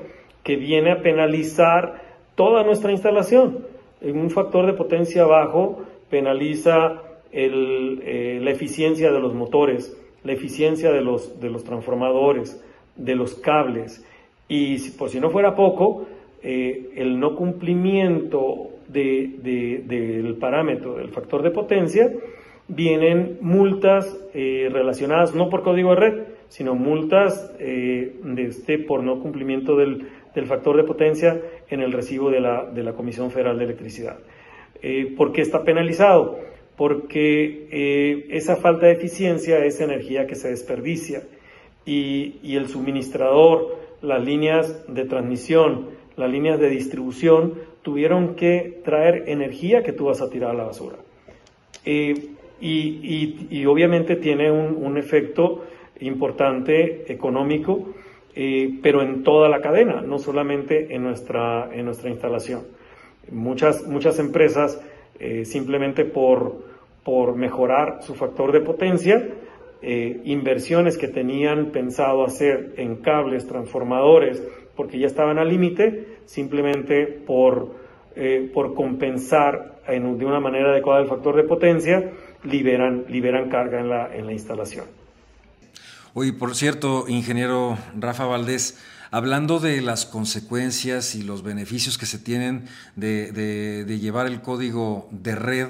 que 0.42 0.56
viene 0.56 0.92
a 0.92 1.02
penalizar 1.02 2.02
toda 2.34 2.64
nuestra 2.64 2.92
instalación. 2.92 3.66
Un 4.02 4.30
factor 4.30 4.66
de 4.66 4.72
potencia 4.72 5.24
bajo 5.24 5.82
penaliza 6.10 7.00
eh, 7.32 8.38
la 8.42 8.50
eficiencia 8.50 9.10
de 9.10 9.20
los 9.20 9.34
motores, 9.34 9.96
la 10.24 10.32
eficiencia 10.32 10.92
de 10.92 11.00
los, 11.00 11.40
de 11.40 11.48
los 11.48 11.64
transformadores, 11.64 12.62
de 12.96 13.14
los 13.14 13.34
cables. 13.36 14.04
Y 14.48 14.90
por 14.90 15.08
si 15.08 15.20
no 15.20 15.30
fuera 15.30 15.54
poco, 15.54 16.06
eh, 16.42 16.90
el 16.96 17.18
no 17.18 17.36
cumplimiento 17.36 18.70
del 18.88 20.36
parámetro 20.38 20.96
del 20.96 21.08
factor 21.08 21.42
de 21.42 21.50
potencia, 21.50 22.12
vienen 22.68 23.38
multas 23.40 24.16
eh, 24.34 24.68
relacionadas 24.70 25.34
no 25.34 25.48
por 25.48 25.62
código 25.62 25.90
de 25.90 25.96
red, 25.96 26.22
sino 26.48 26.74
multas 26.74 27.56
de 27.58 28.12
este, 28.36 28.78
por 28.78 29.02
no 29.02 29.20
cumplimiento 29.20 29.76
del, 29.76 30.06
factor 30.46 30.76
de 30.76 30.84
potencia 30.84 31.40
en 31.68 31.80
el 31.80 31.92
recibo 31.92 32.30
de 32.30 32.40
la, 32.40 32.64
de 32.64 32.82
la 32.82 32.92
Comisión 32.92 33.30
Federal 33.30 33.58
de 33.58 33.64
Electricidad. 33.64 34.18
¿Por 35.16 35.32
qué 35.32 35.40
está 35.40 35.64
penalizado? 35.64 36.38
porque 36.76 37.68
eh, 37.70 38.26
esa 38.30 38.56
falta 38.56 38.86
de 38.86 38.92
eficiencia 38.92 39.64
es 39.64 39.80
energía 39.80 40.26
que 40.26 40.34
se 40.34 40.48
desperdicia 40.48 41.22
y, 41.84 42.56
el 42.56 42.68
suministrador, 42.68 43.78
las 44.00 44.24
líneas 44.24 44.84
de 44.92 45.04
transmisión, 45.04 45.90
las 46.16 46.30
líneas 46.30 46.58
de 46.58 46.68
distribución 46.68 47.54
tuvieron 47.82 48.34
que 48.34 48.80
traer 48.84 49.24
energía 49.28 49.82
que 49.82 49.92
tú 49.92 50.06
vas 50.06 50.20
a 50.20 50.30
tirar 50.30 50.50
a 50.50 50.54
la 50.54 50.64
basura. 50.64 50.96
Eh, 51.84 52.14
y, 52.60 53.66
obviamente 53.66 54.16
tiene 54.16 54.50
un, 54.50 54.96
efecto 54.96 55.64
importante 56.00 57.12
económico, 57.12 57.88
eh, 58.36 58.78
pero 58.80 59.02
en 59.02 59.24
toda 59.24 59.48
la 59.48 59.60
cadena, 59.60 60.00
no 60.00 60.18
solamente 60.18 60.94
en 60.94 61.02
nuestra, 61.02 61.70
en 61.72 61.86
nuestra 61.86 62.08
instalación. 62.10 62.62
Muchas, 63.32 63.86
muchas 63.88 64.18
empresas 64.20 64.80
eh, 65.18 65.44
simplemente 65.44 66.04
por, 66.04 66.64
por 67.02 67.34
mejorar 67.34 68.02
su 68.02 68.14
factor 68.14 68.52
de 68.52 68.60
potencia, 68.60 69.28
inversiones 69.84 70.96
que 70.96 71.08
tenían 71.08 71.72
pensado 71.72 72.24
hacer 72.24 72.74
en 72.76 72.98
cables, 72.98 73.48
transformadores, 73.48 74.40
porque 74.76 74.98
ya 74.98 75.06
estaban 75.06 75.38
al 75.38 75.48
límite, 75.48 76.18
simplemente 76.26 77.06
por, 77.06 77.74
eh, 78.16 78.50
por 78.52 78.74
compensar 78.74 79.80
en, 79.86 80.18
de 80.18 80.24
una 80.24 80.40
manera 80.40 80.70
adecuada 80.70 81.02
el 81.02 81.08
factor 81.08 81.36
de 81.36 81.44
potencia, 81.44 82.12
liberan, 82.44 83.04
liberan 83.08 83.48
carga 83.48 83.80
en 83.80 83.88
la, 83.88 84.14
en 84.14 84.26
la 84.26 84.32
instalación. 84.32 84.86
Oye, 86.14 86.32
por 86.32 86.54
cierto, 86.54 87.06
ingeniero 87.08 87.78
Rafa 87.98 88.26
Valdés, 88.26 88.78
hablando 89.10 89.60
de 89.60 89.80
las 89.80 90.04
consecuencias 90.04 91.14
y 91.14 91.22
los 91.22 91.42
beneficios 91.42 91.96
que 91.96 92.06
se 92.06 92.18
tienen 92.18 92.64
de, 92.96 93.84
llevar 94.00 94.26
el 94.26 94.40
código 94.40 95.08
de 95.10 95.34
red, 95.34 95.68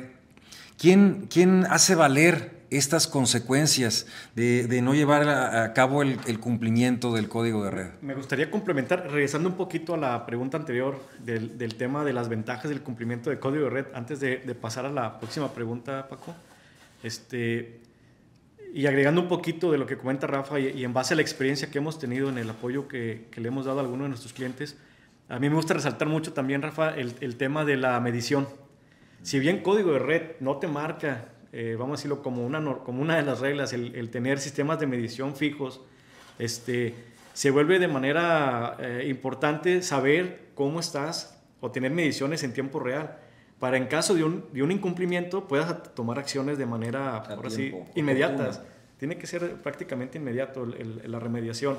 ¿quién, 0.78 1.26
quién 1.28 1.66
hace 1.68 1.94
valer 1.94 2.61
estas 2.76 3.06
consecuencias 3.06 4.06
de, 4.34 4.80
no 4.82 4.94
llevar 4.94 5.28
a, 5.28 5.72
cabo 5.74 6.02
el, 6.02 6.40
cumplimiento 6.40 7.12
del 7.12 7.28
código 7.28 7.64
de 7.64 7.70
red. 7.70 7.90
Me 8.00 8.14
gustaría 8.14 8.50
complementar, 8.50 9.10
regresando 9.10 9.48
un 9.48 9.56
poquito 9.56 9.94
a 9.94 9.96
la 9.98 10.26
pregunta 10.26 10.56
anterior 10.56 11.00
del, 11.18 11.74
tema 11.74 12.04
de 12.04 12.12
las 12.12 12.28
ventajas 12.28 12.68
del 12.68 12.82
cumplimiento 12.82 13.30
del 13.30 13.38
código 13.38 13.64
de 13.64 13.70
red, 13.70 13.86
antes 13.94 14.20
de, 14.20 14.38
pasar 14.60 14.86
a 14.86 14.90
la 14.90 15.18
próxima 15.18 15.52
pregunta, 15.52 16.08
Paco. 16.08 16.34
Este, 17.02 17.80
y 18.72 18.86
agregando 18.86 19.20
un 19.20 19.28
poquito 19.28 19.70
de 19.70 19.78
lo 19.78 19.86
que 19.86 19.98
comenta 19.98 20.26
Rafa 20.26 20.58
y, 20.58 20.82
en 20.82 20.94
base 20.94 21.12
a 21.12 21.16
la 21.16 21.22
experiencia 21.22 21.70
que 21.70 21.78
hemos 21.78 21.98
tenido 21.98 22.30
en 22.30 22.38
el 22.38 22.48
apoyo 22.48 22.88
que, 22.88 23.28
le 23.36 23.48
hemos 23.48 23.66
dado 23.66 23.78
a 23.78 23.82
algunos 23.82 24.04
de 24.06 24.08
nuestros 24.08 24.32
clientes, 24.32 24.78
a 25.28 25.38
mí 25.38 25.48
me 25.48 25.56
gusta 25.56 25.74
resaltar 25.74 26.08
mucho 26.08 26.32
también, 26.32 26.62
Rafa, 26.62 26.94
el, 26.94 27.36
tema 27.36 27.64
de 27.64 27.76
la 27.76 28.00
medición. 28.00 28.48
Si 29.22 29.38
bien 29.38 29.62
código 29.62 29.92
de 29.92 29.98
red 29.98 30.22
no 30.40 30.56
te 30.56 30.68
marca, 30.68 31.28
eh, 31.52 31.76
vamos 31.78 31.94
a 31.94 31.96
decirlo 31.98 32.22
como 32.22 32.46
una, 32.46 32.62
como 32.78 33.02
una 33.02 33.16
de 33.16 33.22
las 33.22 33.40
reglas, 33.40 33.72
el, 33.72 34.10
tener 34.10 34.38
sistemas 34.38 34.80
de 34.80 34.86
medición 34.86 35.36
fijos, 35.36 35.80
este, 36.38 36.94
se 37.34 37.50
vuelve 37.50 37.78
de 37.78 37.88
manera 37.88 38.76
eh, 38.80 39.06
importante 39.08 39.82
saber 39.82 40.48
cómo 40.54 40.80
estás 40.80 41.38
o 41.60 41.70
tener 41.70 41.90
mediciones 41.92 42.42
en 42.42 42.52
tiempo 42.52 42.80
real 42.80 43.18
para 43.62 43.76
en 43.76 43.86
caso 43.86 44.14
de 44.14 44.24
un, 44.24 44.46
de 44.52 44.60
un 44.60 44.72
incumplimiento 44.72 45.46
puedas 45.46 45.94
tomar 45.94 46.18
acciones 46.18 46.58
de 46.58 46.66
manera, 46.66 47.18
ahora 47.18 47.48
sí, 47.48 47.72
inmediatas. 47.94 48.60
Tiene 48.98 49.18
que 49.18 49.28
ser 49.28 49.54
prácticamente 49.62 50.18
inmediato 50.18 50.66
la 50.66 51.20
remediación. 51.20 51.76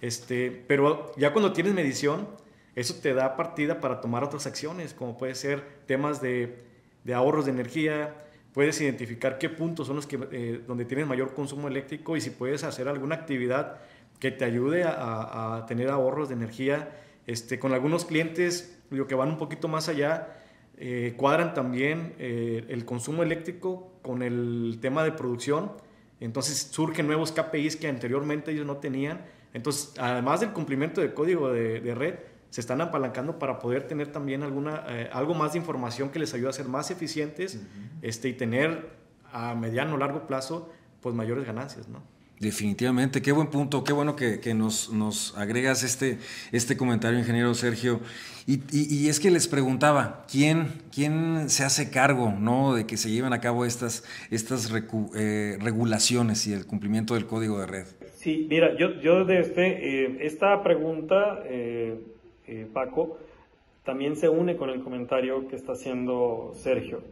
Este, 0.00 0.52
pero 0.68 1.12
ya 1.16 1.32
cuando 1.32 1.52
tienes 1.52 1.74
medición, 1.74 2.28
eso 2.76 2.94
te 3.02 3.12
da 3.12 3.36
partida 3.36 3.80
para 3.80 4.00
tomar 4.00 4.22
otras 4.22 4.46
acciones, 4.46 4.94
como 4.94 5.18
puede 5.18 5.34
ser 5.34 5.64
temas 5.86 6.20
de, 6.20 6.62
de 7.02 7.14
ahorros 7.14 7.46
de 7.46 7.50
energía, 7.50 8.14
puedes 8.56 8.80
identificar 8.80 9.36
qué 9.36 9.50
puntos 9.50 9.86
son 9.86 9.96
los 9.96 10.06
que, 10.06 10.18
eh, 10.32 10.62
donde 10.66 10.86
tienes 10.86 11.06
mayor 11.06 11.34
consumo 11.34 11.68
eléctrico 11.68 12.16
y 12.16 12.22
si 12.22 12.30
puedes 12.30 12.64
hacer 12.64 12.88
alguna 12.88 13.14
actividad 13.14 13.80
que 14.18 14.30
te 14.30 14.46
ayude 14.46 14.82
a, 14.82 15.66
tener 15.68 15.90
ahorros 15.90 16.30
de 16.30 16.36
energía. 16.36 16.88
Este, 17.26 17.58
con 17.58 17.74
algunos 17.74 18.06
clientes, 18.06 18.80
lo 18.88 19.06
que 19.06 19.14
van 19.14 19.28
un 19.28 19.36
poquito 19.36 19.68
más 19.68 19.90
allá, 19.90 20.38
eh, 20.78 21.12
cuadran 21.18 21.52
también 21.52 22.14
eh, 22.18 22.64
el 22.70 22.86
consumo 22.86 23.22
eléctrico 23.22 23.92
con 24.00 24.22
el 24.22 24.78
tema 24.80 25.04
de 25.04 25.12
producción. 25.12 25.72
Entonces 26.20 26.56
surgen 26.56 27.06
nuevos 27.06 27.32
KPIs 27.32 27.76
que 27.76 27.88
anteriormente 27.88 28.52
ellos 28.52 28.64
no 28.64 28.78
tenían. 28.78 29.20
Entonces, 29.52 29.92
además 29.98 30.40
del 30.40 30.52
cumplimiento 30.52 31.02
del 31.02 31.12
código 31.12 31.52
de, 31.52 31.94
red, 31.94 32.14
se 32.56 32.62
están 32.62 32.80
apalancando 32.80 33.38
para 33.38 33.58
poder 33.58 33.86
tener 33.86 34.10
también 34.10 34.42
alguna, 34.42 34.82
eh, 34.88 35.10
algo 35.12 35.34
más 35.34 35.52
de 35.52 35.58
información 35.58 36.08
que 36.08 36.18
les 36.18 36.32
ayude 36.32 36.48
a 36.48 36.54
ser 36.54 36.68
más 36.68 36.90
eficientes 36.90 37.60
este, 38.00 38.30
y 38.30 38.32
tener 38.32 38.92
a 39.30 39.54
mediano 39.54 39.92
o 39.92 39.98
largo 39.98 40.26
plazo 40.26 40.72
pues 41.02 41.14
mayores 41.14 41.44
ganancias. 41.44 41.86
¿no? 41.86 42.02
Definitivamente, 42.40 43.20
qué 43.20 43.30
buen 43.30 43.48
punto, 43.48 43.84
qué 43.84 43.92
bueno 43.92 44.16
que, 44.16 44.54
nos, 44.54 44.90
nos, 44.90 45.36
agregas 45.36 45.82
este, 45.82 46.18
este 46.50 46.78
comentario, 46.78 47.18
ingeniero 47.18 47.52
Sergio. 47.52 48.00
Y, 48.46 49.06
es 49.06 49.20
que 49.20 49.30
les 49.30 49.48
preguntaba, 49.48 50.24
¿quién, 50.26 50.80
¿quién 50.90 51.50
se 51.50 51.62
hace 51.62 51.90
cargo 51.90 52.32
¿no? 52.40 52.74
de 52.74 52.86
que 52.86 52.96
se 52.96 53.10
lleven 53.10 53.34
a 53.34 53.42
cabo 53.42 53.66
estas, 53.66 54.02
estas 54.30 54.72
eh, 55.14 55.58
regulaciones 55.60 56.46
y 56.46 56.54
el 56.54 56.64
cumplimiento 56.64 57.12
del 57.12 57.26
código 57.26 57.60
de 57.60 57.66
red? 57.66 57.86
Sí, 58.14 58.46
mira, 58.48 58.74
yo, 58.78 58.98
yo 59.02 59.26
de 59.26 59.40
este, 59.40 60.04
eh, 60.04 60.18
esta 60.22 60.62
pregunta, 60.62 61.42
eh, 61.44 62.15
Paco, 62.72 63.18
también 63.84 64.16
se 64.16 64.28
une 64.28 64.56
con 64.56 64.70
el 64.70 64.82
comentario 64.82 65.48
que 65.48 65.56
está 65.56 65.72
haciendo 65.72 66.52
Sergio 66.54 67.02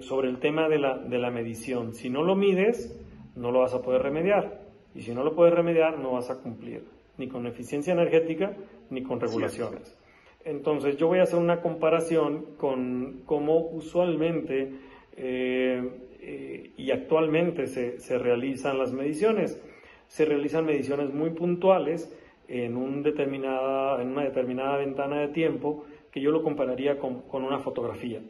sobre 0.00 0.28
el 0.28 0.38
tema 0.38 0.68
de 0.68 0.78
la, 0.78 0.98
de 0.98 1.18
la 1.18 1.30
medición. 1.30 1.94
Si 1.94 2.10
no 2.10 2.22
lo 2.22 2.36
mides, 2.36 2.94
no 3.36 3.50
lo 3.50 3.60
vas 3.60 3.74
a 3.74 3.82
poder 3.82 4.02
remediar. 4.02 4.60
Y 4.94 5.02
si 5.02 5.14
no 5.14 5.24
lo 5.24 5.34
puedes 5.34 5.54
remediar, 5.54 5.98
no 5.98 6.12
vas 6.12 6.30
a 6.30 6.38
cumplir 6.40 6.84
ni 7.18 7.28
con 7.28 7.46
eficiencia 7.46 7.92
energética 7.92 8.52
ni 8.90 9.02
con 9.02 9.20
regulaciones. 9.20 9.96
Entonces 10.44 10.96
yo 10.96 11.06
voy 11.06 11.20
a 11.20 11.22
hacer 11.22 11.38
una 11.38 11.60
comparación 11.60 12.46
con 12.56 13.22
cómo 13.26 13.58
usualmente 13.58 14.72
eh, 15.16 15.90
eh, 16.20 16.70
y 16.76 16.90
actualmente 16.90 17.66
se, 17.66 18.00
se, 18.00 18.18
realizan 18.18 18.78
las 18.78 18.92
mediciones. 18.92 19.60
Se 20.08 20.24
realizan 20.24 20.66
mediciones 20.66 21.12
muy 21.14 21.30
puntuales 21.30 22.12
en, 22.52 22.76
un 22.76 23.02
determinada, 23.02 24.00
en 24.02 24.08
una 24.08 24.24
determinada 24.24 24.76
ventana 24.76 25.20
de 25.20 25.28
tiempo 25.28 25.84
que 26.10 26.20
yo 26.20 26.30
lo 26.30 26.42
compararía 26.42 26.98
con, 26.98 27.22
con 27.22 27.44
una 27.44 27.58
fotografía. 27.58 28.20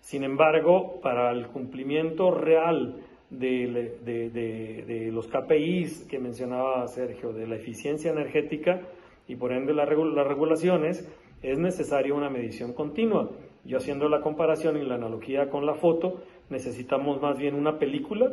Sin 0.00 0.24
embargo, 0.24 1.00
para 1.00 1.30
el 1.30 1.46
cumplimiento 1.48 2.30
real 2.30 3.02
de, 3.32 5.10
los 5.12 5.26
KPIs 5.28 6.06
que 6.08 6.18
mencionaba 6.18 6.86
Sergio, 6.88 7.32
de 7.32 7.46
la 7.46 7.56
eficiencia 7.56 8.10
energética 8.10 8.82
y 9.26 9.36
por 9.36 9.52
ende 9.52 9.72
las 9.72 9.88
regulaciones, 9.88 11.08
es 11.42 11.58
necesaria 11.58 12.14
una 12.14 12.30
medición 12.30 12.72
continua. 12.72 13.30
Yo 13.64 13.78
haciendo 13.78 14.08
la 14.08 14.20
comparación 14.20 14.76
y 14.76 14.84
la 14.84 14.96
analogía 14.96 15.48
con 15.48 15.66
la 15.66 15.74
foto, 15.74 16.22
necesitamos 16.50 17.22
más 17.22 17.38
bien 17.38 17.54
una 17.54 17.78
película 17.78 18.32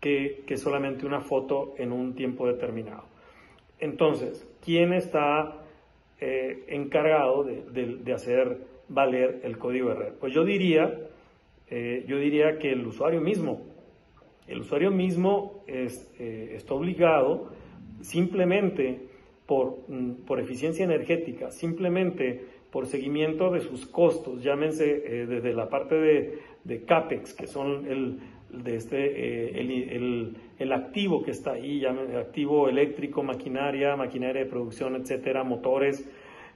que, 0.00 0.44
solamente 0.56 1.06
una 1.06 1.20
foto 1.20 1.74
en 1.78 1.92
un 1.92 2.14
tiempo 2.14 2.46
determinado. 2.46 3.04
Entonces, 3.78 4.46
¿quién 4.64 4.92
está 4.92 5.64
eh, 6.20 6.64
encargado 6.68 7.44
de, 7.44 8.12
hacer 8.12 8.58
valer 8.88 9.40
el 9.44 9.58
código 9.58 9.90
de 9.90 9.94
red? 9.94 10.12
Pues 10.20 10.32
yo 10.32 10.44
diría, 10.44 10.98
eh, 11.68 12.04
yo 12.06 12.18
diría 12.18 12.58
que 12.58 12.72
el 12.72 12.86
usuario 12.86 13.20
mismo. 13.20 13.62
El 14.46 14.60
usuario 14.60 14.90
mismo 14.90 15.64
está 15.66 16.74
obligado 16.74 17.50
simplemente 18.02 19.00
por, 19.46 19.78
mm, 19.88 20.24
por 20.26 20.38
eficiencia 20.38 20.84
energética, 20.84 21.50
simplemente 21.50 22.44
por 22.74 22.86
seguimiento 22.86 23.52
de 23.52 23.60
sus 23.60 23.86
costos, 23.86 24.42
llámense 24.42 24.84
eh, 25.06 25.26
desde 25.26 25.52
la 25.52 25.68
parte 25.68 25.94
de, 25.94 26.84
CAPEX, 26.84 27.32
que 27.32 27.46
son 27.46 27.86
el, 27.86 28.18
de 28.62 28.76
este, 28.76 28.96
eh, 28.96 29.60
el, 29.60 30.36
el, 30.58 30.72
activo 30.72 31.22
que 31.22 31.30
está 31.30 31.52
ahí, 31.52 31.80
llámense 31.80 32.16
activo 32.16 32.68
eléctrico, 32.68 33.22
maquinaria, 33.22 33.96
maquinaria 33.96 34.44
de 34.44 34.50
producción, 34.50 34.94
etcétera, 34.96 35.42
motores, 35.44 36.08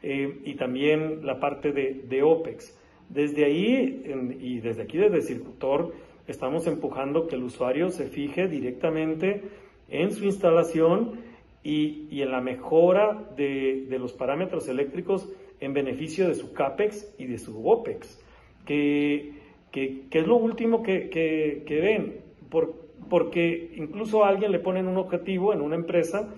eh, 0.03 0.41
y 0.45 0.55
también 0.55 1.27
la 1.27 1.41
parte 1.41 1.73
de, 1.73 2.03
de 2.09 2.23
OPEX. 2.23 2.79
Desde 3.09 3.45
ahí 3.45 4.05
y 4.41 4.61
desde 4.61 4.83
aquí, 4.83 4.99
desde 4.99 5.17
el 5.17 5.23
Circutor, 5.23 5.95
estamos 6.27 6.67
empujando 6.67 7.27
que 7.27 7.37
el 7.37 7.43
usuario 7.43 7.91
se 7.91 8.07
fije 8.07 8.47
directamente 8.49 9.43
en 9.89 10.13
su 10.13 10.25
instalación 10.25 11.21
y, 11.65 12.07
y 12.11 12.23
en 12.23 12.31
la 12.31 12.41
mejora 12.41 13.31
de, 13.37 13.87
de 13.89 13.99
los 13.99 14.13
parámetros 14.13 14.69
eléctricos 14.69 15.29
en 15.61 15.73
beneficio 15.73 16.29
de 16.29 16.35
su 16.35 16.53
CAPEX 16.53 17.15
y 17.19 17.27
de 17.27 17.39
su 17.39 17.67
OPEX, 17.67 18.21
que, 18.65 19.33
que, 19.71 20.07
es 20.11 20.27
lo 20.27 20.37
último 20.37 20.83
que, 20.83 21.09
que, 21.11 21.81
ven, 21.81 22.21
por, 22.49 22.75
porque 23.09 23.73
incluso 23.77 24.25
a 24.25 24.29
alguien 24.29 24.53
le 24.53 24.59
ponen 24.59 24.89
un 24.89 24.97
objetivo 24.97 25.53
en 25.53 25.61
una 25.61 25.77
empresa 25.77 26.29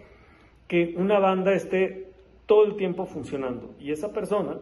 que 0.68 0.94
una 0.96 1.18
banda 1.18 1.52
esté 1.52 2.08
todo 2.46 2.64
el 2.64 2.76
tiempo 2.76 3.06
funcionando. 3.06 3.74
Y 3.80 3.92
esa 3.92 4.12
persona, 4.12 4.58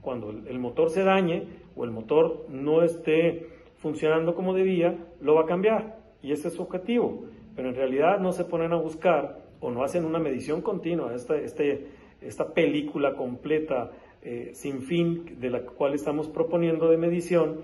cuando 0.00 0.30
el 0.30 0.58
motor 0.58 0.90
se 0.90 1.04
dañe 1.04 1.44
o 1.76 1.84
el 1.84 1.90
motor 1.90 2.46
no 2.48 2.82
esté 2.82 3.46
funcionando 3.76 4.34
como 4.34 4.54
debía, 4.54 4.96
lo 5.20 5.34
va 5.34 5.42
a 5.42 5.46
cambiar. 5.46 5.98
Y 6.22 6.32
ese 6.32 6.48
es 6.48 6.54
su 6.54 6.62
objetivo, 6.62 7.24
pero 7.54 7.68
en 7.68 7.74
realidad 7.74 8.18
no 8.18 8.32
se 8.32 8.44
ponen 8.44 8.72
a 8.72 8.76
buscar 8.76 9.40
o 9.60 9.70
no 9.70 9.82
hacen 9.82 10.04
una 10.04 10.18
medición 10.18 10.62
continua, 10.62 11.14
este, 11.14 11.44
este 11.44 11.86
esta 12.20 12.52
película 12.52 13.14
completa 13.14 13.90
eh, 14.22 14.50
sin 14.54 14.82
fin 14.82 15.36
de 15.40 15.50
la 15.50 15.60
cual 15.60 15.94
estamos 15.94 16.28
proponiendo 16.28 16.88
de 16.88 16.96
medición, 16.96 17.60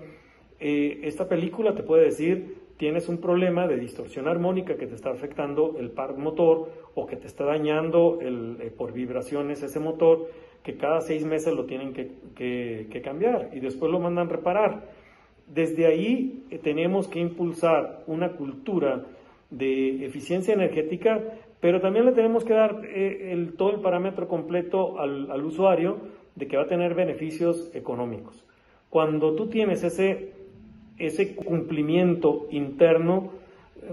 eh, 0.59 1.01
esta 1.03 1.27
película 1.27 1.75
te 1.75 1.83
puede 1.83 2.05
decir 2.05 2.65
tienes 2.77 3.07
un 3.07 3.19
problema 3.19 3.67
de 3.67 3.77
distorsión 3.77 4.27
armónica 4.27 4.75
que 4.75 4.87
te 4.87 4.95
está 4.95 5.11
afectando 5.11 5.75
el 5.79 5.91
par 5.91 6.17
motor 6.17 6.69
o 6.93 7.05
que 7.05 7.15
te 7.15 7.27
está 7.27 7.45
dañando 7.45 8.19
el, 8.21 8.57
eh, 8.59 8.69
por 8.69 8.91
vibraciones 8.91 9.63
ese 9.63 9.79
motor, 9.79 10.29
que 10.61 10.75
cada 10.75 10.99
seis 10.99 11.25
meses 11.25 11.53
lo 11.53 11.65
tienen 11.65 11.93
que, 11.93 12.11
que 12.35 13.01
cambiar 13.01 13.51
y 13.53 13.59
después 13.59 13.91
lo 13.91 13.99
mandan 13.99 14.29
reparar. 14.29 14.89
Desde 15.47 15.85
ahí 15.85 16.43
tenemos 16.63 17.07
que 17.07 17.19
impulsar 17.19 18.03
una 18.07 18.31
cultura 18.33 19.05
de 19.51 20.05
eficiencia 20.05 20.53
energética 20.53 21.21
pero 21.65 21.81
también 21.81 22.05
le 22.05 22.11
tenemos 22.11 22.43
que 22.43 22.53
dar 22.53 22.85
eh, 22.85 23.31
el, 23.31 23.53
todo 23.53 23.71
el 23.71 23.81
parámetro 23.81 24.27
completo 24.27 24.99
al, 24.99 25.31
al, 25.31 25.43
usuario 25.43 25.97
de 26.35 26.47
que 26.47 26.57
va 26.57 26.63
a 26.63 26.67
tener 26.67 26.93
beneficios 26.93 27.71
económicos. 27.73 28.45
Cuando 28.91 29.33
tú 29.33 29.47
tienes 29.47 29.83
ese, 29.83 30.33
ese 30.97 31.35
cumplimiento 31.35 32.47
interno, 32.51 33.31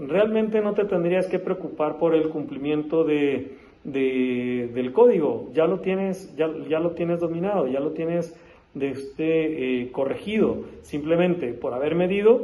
realmente 0.07 0.61
no 0.61 0.73
te 0.73 0.85
tendrías 0.85 1.27
que 1.27 1.39
preocupar 1.39 1.97
por 1.97 2.15
el 2.15 2.29
cumplimiento 2.29 3.03
de, 3.03 3.57
de, 3.83 4.69
del 4.73 4.91
código. 4.93 5.49
Ya 5.53 5.65
lo 5.65 5.79
tienes, 5.79 6.35
ya, 6.35 6.49
ya, 6.67 6.79
lo 6.79 6.91
tienes 6.91 7.19
dominado, 7.19 7.67
ya 7.67 7.79
lo 7.79 7.91
tienes 7.91 8.35
este, 8.79 9.81
eh, 9.81 9.91
corregido. 9.91 10.65
Simplemente 10.81 11.53
por 11.53 11.73
haber 11.73 11.95
medido, 11.95 12.41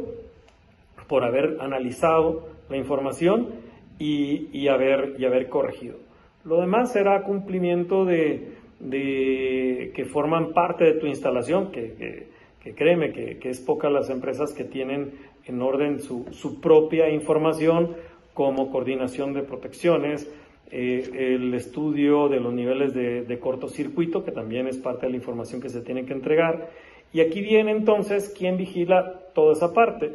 por 1.07 1.23
haber 1.23 1.57
analizado 1.59 2.47
la 2.69 2.77
información 2.77 3.47
y, 3.97 4.67
haber, 4.67 5.15
y 5.17 5.25
haber 5.25 5.49
corregido. 5.49 5.97
Lo 6.45 6.61
demás 6.61 6.93
será 6.93 7.23
cumplimiento 7.23 8.05
de, 8.05 8.53
que 9.93 10.05
forman 10.05 10.53
parte 10.53 10.85
de 10.85 10.93
tu 10.93 11.07
instalación, 11.07 11.71
que, 11.71 12.27
créeme 12.75 13.11
que, 13.11 13.39
es 13.43 13.59
pocas 13.59 13.91
las 13.91 14.09
empresas 14.09 14.53
que 14.53 14.63
tienen 14.63 15.13
en 15.45 15.61
orden 15.61 15.99
su, 16.01 16.59
propia 16.61 17.09
información 17.09 17.95
como 18.33 18.71
coordinación 18.71 19.33
de 19.33 19.43
protecciones, 19.43 20.31
eh, 20.71 21.35
el 21.35 21.53
estudio 21.53 22.29
de 22.29 22.39
los 22.39 22.53
niveles 22.53 22.93
de, 22.93 23.23
de, 23.23 23.39
cortocircuito, 23.39 24.23
que 24.23 24.31
también 24.31 24.67
es 24.67 24.77
parte 24.77 25.07
de 25.07 25.11
la 25.11 25.17
información 25.17 25.61
que 25.61 25.69
se 25.69 25.81
tiene 25.81 26.05
que 26.05 26.13
entregar. 26.13 26.69
Y 27.11 27.21
aquí 27.21 27.41
viene 27.41 27.71
entonces 27.71 28.33
quién 28.37 28.57
vigila 28.57 29.19
toda 29.33 29.53
esa 29.53 29.73
parte. 29.73 30.13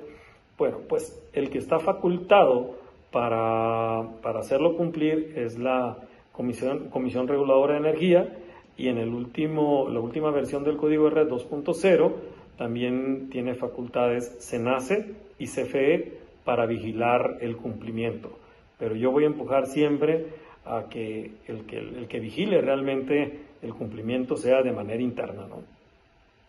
Bueno, 0.56 0.78
pues 0.88 1.20
el 1.32 1.50
que 1.50 1.58
está 1.58 1.80
facultado 1.80 2.76
para, 3.10 4.08
para 4.22 4.40
hacerlo 4.40 4.76
cumplir 4.76 5.32
es 5.36 5.58
la 5.58 5.98
Comisión, 6.32 6.88
Comisión 6.90 7.28
Reguladora 7.28 7.74
de 7.74 7.80
Energía 7.80 8.36
y 8.76 8.88
en 8.88 8.98
el 8.98 9.10
último, 9.10 9.88
la 9.88 10.00
última 10.00 10.30
versión 10.32 10.64
del 10.64 10.76
Código 10.76 11.10
Red 11.10 11.28
2.0 11.28 12.12
también 12.56 13.28
tiene 13.30 13.54
facultades 13.54 14.36
CENACE 14.40 15.14
y 15.38 15.46
CFE 15.46 16.18
para 16.44 16.66
vigilar 16.66 17.38
el 17.40 17.56
cumplimiento. 17.56 18.38
Pero 18.78 18.96
yo 18.96 19.10
voy 19.10 19.24
a 19.24 19.28
empujar 19.28 19.66
siempre 19.66 20.26
a 20.64 20.86
que 20.90 21.32
el 21.46 21.66
que, 21.66 21.78
el 21.78 22.06
que 22.08 22.20
vigile 22.20 22.60
realmente 22.60 23.40
el 23.62 23.74
cumplimiento 23.74 24.36
sea 24.36 24.62
de 24.62 24.72
manera 24.72 25.02
interna, 25.02 25.46
¿no? 25.48 25.62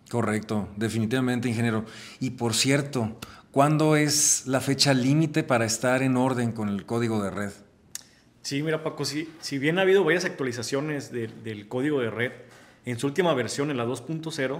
Correcto, 0.10 0.68
definitivamente, 0.76 1.48
ingeniero. 1.48 1.86
Y 2.20 2.32
por 2.32 2.54
cierto, 2.54 3.16
¿Cuándo 3.56 3.96
es 3.96 4.48
la 4.48 4.60
fecha 4.60 4.94
límite 4.94 5.42
para 5.42 5.64
estar 5.64 6.04
en 6.04 6.18
orden 6.18 6.52
con 6.52 6.68
el 6.68 6.86
código 6.86 7.24
de 7.24 7.30
red? 7.30 7.52
Sí, 8.42 8.62
mira 8.62 8.84
Paco, 8.84 9.06
si, 9.06 9.30
si 9.40 9.60
bien 9.60 9.80
ha 9.80 9.84
habido 9.84 10.04
varias 10.04 10.26
actualizaciones 10.26 11.10
del 11.10 11.70
código 11.70 12.02
de 12.02 12.10
red, 12.10 12.34
en 12.84 13.00
su 13.00 13.08
última 13.08 13.34
versión, 13.34 13.72
en 13.72 13.78
la 13.78 13.86
2.0, 13.86 14.60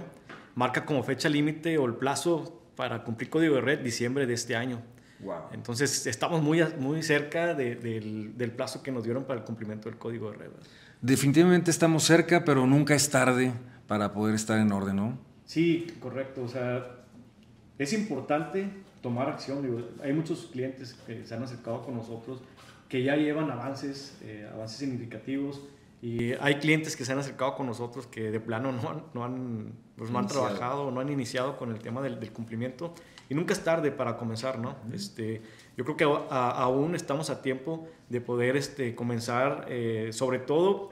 marca 0.56 0.84
como 0.84 1.04
fecha 1.04 1.28
límite 1.28 1.78
o 1.78 1.86
el 1.86 1.94
plazo 1.94 2.60
para 2.74 3.04
cumplir 3.04 3.30
código 3.30 3.54
de 3.54 3.60
red 3.60 3.78
diciembre 3.78 4.26
de 4.26 4.34
este 4.34 4.56
año. 4.56 4.82
Wow. 5.20 5.34
Entonces 5.52 6.06
estamos 6.06 6.42
muy, 6.42 6.62
muy 6.78 7.02
cerca 7.02 7.54
del, 7.54 8.36
del, 8.36 8.50
plazo 8.50 8.82
que 8.82 8.90
nos 8.90 9.04
dieron 9.04 9.24
para 9.24 9.40
el 9.40 9.46
cumplimiento 9.46 9.88
del 9.88 9.98
código 9.98 10.30
de 10.32 10.38
red. 10.38 10.50
Definitivamente 11.00 11.70
estamos 11.70 12.02
cerca, 12.02 12.44
pero 12.44 12.66
nunca 12.66 12.94
es 12.94 13.08
tarde 13.08 13.52
para 13.86 14.12
poder 14.12 14.34
estar 14.34 14.58
en 14.58 14.72
orden, 14.72 14.96
¿no? 14.96 15.18
Sí, 15.44 15.86
correcto. 16.00 16.42
O 16.42 16.48
sea, 16.48 17.04
es 17.78 17.92
importante 17.92 18.68
tomar 19.02 19.28
acción. 19.28 19.86
hay 20.02 20.12
muchos 20.12 20.46
clientes 20.52 20.94
que 21.06 21.24
se 21.24 21.34
han 21.34 21.42
acercado 21.42 21.82
con 21.84 21.94
nosotros 21.94 22.42
que 22.88 23.02
ya 23.02 23.16
llevan 23.16 23.50
avances, 23.50 24.18
eh, 24.22 24.48
avances 24.52 24.78
significativos. 24.78 25.62
Y 26.02 26.32
hay 26.34 26.56
clientes 26.56 26.96
que 26.96 27.04
se 27.04 27.12
han 27.12 27.18
acercado 27.18 27.54
con 27.56 27.66
nosotros 27.66 28.06
que 28.06 28.30
de 28.30 28.40
plano 28.40 28.70
no 28.70 29.10
no 29.14 29.24
han, 29.24 29.72
pues 29.96 30.10
no 30.10 30.18
han 30.18 30.26
trabajado, 30.26 30.90
no 30.90 31.00
han 31.00 31.10
iniciado 31.10 31.56
con 31.56 31.70
el 31.70 31.78
tema 31.78 32.02
del, 32.02 32.20
del, 32.20 32.32
cumplimiento. 32.32 32.94
Y 33.28 33.34
nunca 33.34 33.54
es 33.54 33.64
tarde 33.64 33.90
para 33.90 34.16
comenzar, 34.16 34.58
¿no? 34.58 34.76
este, 34.92 35.42
yo 35.76 35.84
creo 35.84 35.96
que 35.96 36.04
aún 36.04 36.94
estamos 36.94 37.28
a 37.30 37.42
tiempo 37.42 37.88
de 38.08 38.20
poder 38.20 38.56
este, 38.56 38.94
comenzar, 38.94 39.66
eh, 39.68 40.10
sobre 40.12 40.38
todo, 40.38 40.90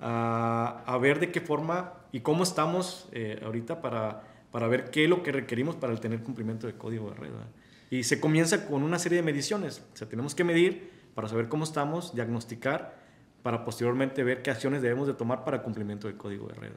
a, 0.00 0.82
a, 0.86 0.98
ver 0.98 1.20
de 1.20 1.30
qué 1.30 1.40
forma 1.40 1.94
y 2.10 2.20
cómo 2.20 2.42
estamos 2.42 3.08
eh, 3.12 3.40
ahorita 3.44 3.80
para 3.80 4.22
para 4.50 4.66
ver 4.66 4.90
qué 4.90 5.04
es 5.04 5.10
lo 5.10 5.22
que 5.22 5.32
requerimos 5.32 5.76
para 5.76 5.92
el 5.92 6.00
tener 6.00 6.22
cumplimiento 6.22 6.66
de 6.66 6.74
código 6.74 7.10
de 7.10 7.16
red. 7.16 7.30
Y 7.90 8.04
se 8.04 8.20
comienza 8.20 8.66
con 8.66 8.82
una 8.82 8.98
serie 8.98 9.16
de 9.16 9.22
mediciones. 9.22 9.82
O 9.92 9.96
sea, 9.96 10.08
tenemos 10.08 10.34
que 10.34 10.44
medir 10.44 10.90
para 11.14 11.28
saber 11.28 11.48
cómo 11.48 11.64
estamos, 11.64 12.14
diagnosticar, 12.14 12.97
para 13.42 13.64
posteriormente 13.64 14.24
ver 14.24 14.42
qué 14.42 14.50
acciones 14.50 14.82
debemos 14.82 15.06
de 15.06 15.14
tomar 15.14 15.44
para 15.44 15.62
cumplimiento 15.62 16.08
del 16.08 16.16
código 16.16 16.48
de 16.48 16.54
red. 16.54 16.72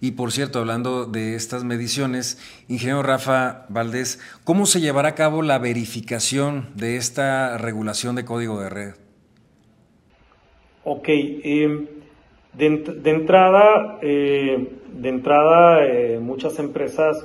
Y 0.00 0.12
por 0.12 0.32
cierto, 0.32 0.58
hablando 0.58 1.06
de 1.06 1.34
estas 1.34 1.64
mediciones, 1.64 2.38
ingeniero 2.68 3.02
Rafa 3.02 3.66
Valdés, 3.68 4.20
¿cómo 4.44 4.66
se 4.66 4.80
llevará 4.80 5.10
a 5.10 5.14
cabo 5.14 5.42
la 5.42 5.58
verificación 5.58 6.70
de 6.74 6.96
esta 6.96 7.58
regulación 7.58 8.16
de 8.16 8.24
código 8.24 8.60
de 8.60 8.68
red? 8.68 8.94
Ok, 10.84 11.08
eh, 11.08 12.00
de, 12.52 13.10
entrada, 13.10 13.98
eh, 14.02 14.68
de 14.92 15.08
entrada 15.08 15.84
eh, 15.86 16.18
muchas 16.20 16.58
empresas 16.58 17.24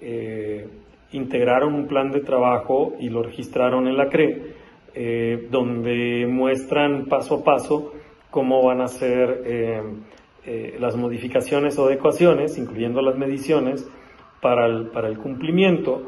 eh, 0.00 0.66
integraron 1.12 1.74
un 1.74 1.86
plan 1.86 2.10
de 2.10 2.20
trabajo 2.20 2.94
y 2.98 3.08
lo 3.08 3.22
registraron 3.22 3.86
en 3.86 3.96
la 3.96 4.08
CRE, 4.08 4.64
donde 5.50 6.26
muestran 6.28 7.06
paso 7.06 7.36
a 7.36 7.44
paso 7.44 7.92
cómo 8.34 8.64
van 8.64 8.80
a 8.80 8.88
ser 8.88 9.44
las 10.78 10.96
modificaciones 10.96 11.78
o 11.78 11.86
adecuaciones, 11.86 12.58
incluyendo 12.58 13.00
las 13.00 13.16
mediciones, 13.16 13.88
para 14.42 14.66
el, 14.66 14.88
para 14.88 15.08
el 15.08 15.18
cumplimiento. 15.18 16.02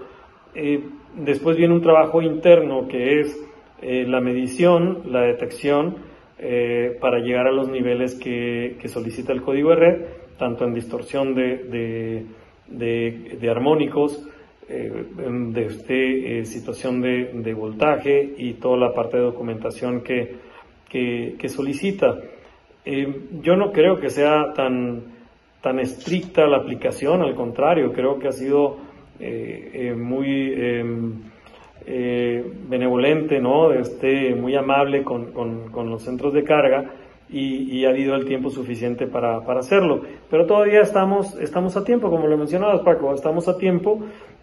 después 1.15 1.57
viene 1.57 1.75
un 1.75 1.83
trabajo 1.83 2.21
interno 2.21 2.89
que 2.89 3.21
es 3.21 3.39
la 3.81 4.21
medición, 4.21 5.03
la 5.07 5.21
detección, 5.21 5.97
eh, 6.39 6.99
para 7.01 7.21
llegar 7.21 7.47
a 7.47 7.53
los 7.53 7.69
niveles 7.69 8.15
que, 8.15 8.77
solicita 8.89 9.33
el 9.33 9.41
código 9.41 9.71
de 9.71 9.77
red, 9.77 10.05
tanto 10.39 10.67
en 10.67 10.75
distorsión 10.75 11.35
de, 11.35 12.27
de, 12.69 13.51
armónicos, 13.51 14.23
eh, 14.69 15.07
de 15.17 15.65
este, 15.65 16.45
situación 16.45 17.01
de, 17.01 17.55
voltaje 17.55 18.35
y 18.37 18.53
toda 18.55 18.77
la 18.77 18.93
parte 18.93 19.17
de 19.17 19.23
documentación 19.23 20.03
que, 20.03 20.46
que, 20.89 21.49
solicita. 21.49 22.19
yo 23.43 23.57
no 23.57 23.73
creo 23.73 24.01
que 24.01 24.11
sea 24.11 24.53
tan, 24.55 25.03
tan 25.61 25.79
estricta 25.79 26.47
la 26.47 26.59
aplicación, 26.59 27.23
al 27.23 27.35
contrario, 27.35 27.93
creo 27.93 28.19
que 28.19 28.29
ha 28.29 28.33
sido 28.33 28.79
muy 29.95 30.53
em, 30.53 31.23
eh, 31.89 32.45
benevolente, 32.69 33.41
¿no? 33.41 33.73
Este, 33.73 34.35
muy 34.35 34.57
amable 34.57 35.05
con, 35.05 35.31
con, 35.31 35.89
los 35.89 36.03
centros 36.03 36.35
de 36.35 36.43
carga 36.43 36.91
y, 37.31 37.85
ha 37.85 37.91
habido 37.91 38.17
el 38.17 38.25
tiempo 38.25 38.51
suficiente 38.51 39.07
para, 39.07 39.45
para, 39.45 39.61
hacerlo. 39.61 40.03
Pero 40.29 40.47
todavía 40.47 40.81
estamos, 40.81 41.39
estamos 41.39 41.77
a 41.77 41.85
tiempo, 41.85 42.11
como 42.11 42.27
lo 42.27 42.37
mencionabas 42.37 42.81
Paco, 42.81 43.15
estamos 43.15 43.47
a 43.47 43.57
tiempo 43.57 44.01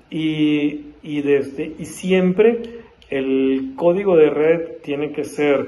y, 0.09 0.93
y, 1.03 1.21
desde, 1.21 1.73
y 1.77 1.83
siempre 1.83 2.61
el 3.09 3.73
código 3.75 4.15
de 4.15 4.29
red 4.29 4.61
tiene 4.81 5.11
que 5.11 5.25
ser 5.25 5.67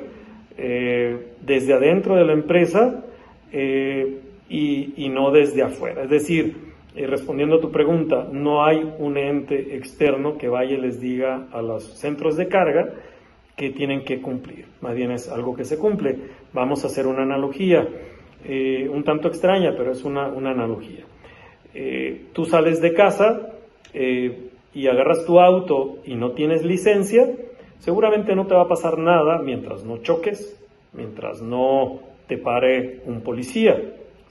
eh, 0.58 1.34
desde 1.42 1.74
adentro 1.74 2.16
de 2.16 2.26
la 2.26 2.34
empresa 2.34 3.04
eh, 3.52 4.20
y, 4.50 4.94
y 4.96 5.10
no 5.10 5.32
desde 5.32 5.64
afuera. 5.64 6.04
Es 6.04 6.10
decir, 6.10 6.56
eh, 6.96 7.08
respondiendo 7.08 7.58
a 7.58 7.62
tu 7.62 7.72
pregunta, 7.72 8.28
no 8.32 8.64
hay 8.64 8.90
un 9.00 9.18
ente 9.18 9.76
externo 9.76 10.38
que 10.38 10.48
vaya 10.48 10.76
y 10.76 10.82
les 10.82 11.02
diga 11.02 11.48
a 11.52 11.62
los 11.62 11.84
centros 11.98 12.38
de 12.38 12.48
carga 12.48 12.94
que 13.58 13.72
tienen 13.72 14.06
que 14.06 14.22
cumplir. 14.22 14.66
Más 14.82 14.96
bien 14.96 15.12
es 15.12 15.30
algo 15.30 15.56
que 15.56 15.66
se 15.66 15.78
cumple. 15.78 16.18
Vamos 16.54 16.84
a 16.84 16.88
hacer 16.88 17.06
una 17.06 17.24
analogía, 17.24 17.88
un 18.92 19.04
tanto 19.04 19.28
extraña, 19.28 19.74
pero 19.78 19.92
es 19.92 20.04
una, 20.04 20.26
analogía. 20.28 21.06
Eh, 21.74 22.28
tú 22.34 22.46
sales 22.46 22.82
de 22.82 22.94
casa 22.94 23.54
y 24.76 24.88
agarras 24.88 25.26
tu 25.26 25.40
auto 25.40 26.00
y 26.06 26.16
no 26.16 26.32
tienes 26.32 26.66
licencia, 26.66 27.30
seguramente 27.86 28.36
no 28.36 28.48
te 28.48 28.56
va 28.56 28.64
a 28.64 28.68
pasar 28.68 28.98
nada 28.98 29.40
mientras 29.42 29.86
no 29.86 30.00
choques, 30.00 30.60
mientras 30.92 31.42
no 31.42 32.00
te 32.28 32.38
pare 32.38 33.02
un 33.06 33.22
policía 33.22 33.78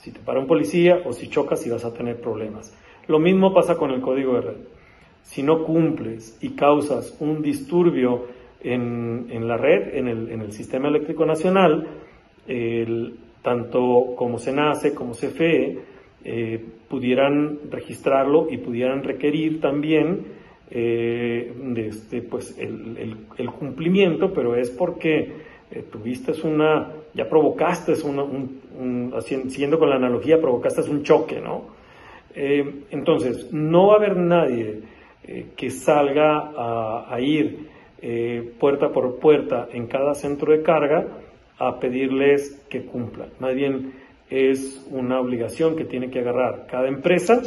si 0.04 0.10
te 0.10 0.20
para 0.20 0.38
un 0.38 0.46
policía 0.46 1.00
o 1.06 1.14
si 1.14 1.28
chocas 1.28 1.66
y 1.66 1.70
vas 1.70 1.84
a 1.86 1.94
tener 1.94 2.20
problemas. 2.20 2.76
Lo 3.06 3.18
mismo 3.18 3.54
pasa 3.54 3.76
con 3.76 3.90
el 3.90 4.02
código 4.02 4.34
de 4.34 4.40
red. 4.42 4.56
Si 5.22 5.42
no 5.42 5.64
cumples 5.64 6.36
y 6.42 6.50
causas 6.50 7.16
un 7.20 7.40
disturbio 7.40 8.26
en, 8.62 9.48
la 9.48 9.56
red, 9.56 9.96
en 9.96 10.08
el, 10.08 10.52
sistema 10.52 10.88
eléctrico 10.88 11.24
nacional, 11.24 11.88
tanto 13.40 14.14
como 14.14 14.38
SENACE 14.38 14.94
como 14.94 15.12
CFE 15.12 15.78
eh, 16.24 16.64
pudieran 16.88 17.70
registrarlo 17.70 18.48
y 18.50 18.58
pudieran 18.58 19.02
requerir 19.02 19.60
también 19.60 20.26
eh, 20.74 21.54
este, 21.76 22.22
pues 22.22 22.58
el, 22.58 23.50
cumplimiento, 23.58 24.32
pero 24.34 24.56
es 24.56 24.70
porque 24.70 25.32
eh, 25.70 25.84
tuviste 25.90 26.32
una, 26.46 26.92
ya 27.14 27.28
provocaste 27.28 27.94
una, 28.04 28.24
un, 28.24 29.14
siguiendo 29.22 29.78
con 29.78 29.88
la 29.88 29.96
analogía, 29.96 30.40
provocaste 30.40 30.90
un 30.90 31.04
choque, 31.04 31.40
¿no? 31.40 31.66
Eh, 32.34 32.82
entonces, 32.90 33.52
no 33.52 33.86
va 33.86 33.94
a 33.94 33.96
haber 33.98 34.16
nadie 34.16 34.80
que 35.56 35.70
salga 35.70 36.52
a, 37.08 37.18
ir 37.18 37.70
eh, 38.02 38.52
puerta 38.60 38.90
por 38.90 39.18
puerta 39.18 39.68
en 39.72 39.86
cada 39.86 40.14
centro 40.14 40.52
de 40.52 40.62
carga 40.62 41.06
a 41.58 41.80
pedirles 41.80 42.66
que 42.68 42.84
cumplan. 42.84 43.30
Más 43.38 43.54
bien 43.54 43.94
es 44.28 44.86
una 44.90 45.18
obligación 45.20 45.74
que 45.74 45.86
tiene 45.86 46.10
que 46.10 46.18
agarrar 46.18 46.66
cada 46.70 46.86
empresa 46.88 47.40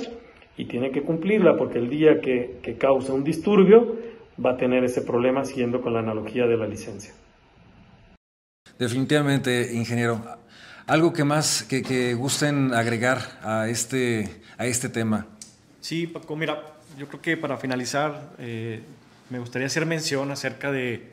y 0.58 0.66
tiene 0.66 0.92
que 0.92 1.04
cumplirla 1.04 1.56
porque 1.56 1.78
el 1.78 1.90
día 1.90 2.20
que, 2.20 2.60
que 2.62 2.78
causa 2.78 3.14
un 3.14 3.24
disturbio 3.24 3.96
va 4.44 4.52
a 4.52 4.58
tener 4.58 4.84
ese 4.84 5.02
problema 5.02 5.46
siguiendo 5.46 5.82
con 5.82 5.94
la 5.94 6.00
analogía 6.00 6.48
de 6.48 6.58
la 6.58 6.68
licencia. 6.68 7.14
Definitivamente, 8.78 9.74
ingeniero. 9.74 10.22
¿Algo 10.86 11.12
que 11.12 11.24
más 11.24 11.64
que, 11.64 12.14
gusten 12.14 12.74
agregar 12.74 13.20
a 13.42 13.68
este, 13.68 14.30
a 14.58 14.66
este 14.66 14.90
tema? 14.90 15.28
Sí, 15.82 16.08
Paco, 16.08 16.36
mira, 16.36 16.64
yo 16.98 17.08
creo 17.08 17.22
que 17.22 17.38
para 17.38 17.58
finalizar 17.58 18.34
eh, 18.40 18.82
me 19.30 19.40
gustaría 19.40 19.68
hacer 19.68 19.86
mención 19.86 20.32
acerca 20.32 20.72
de 20.72 21.10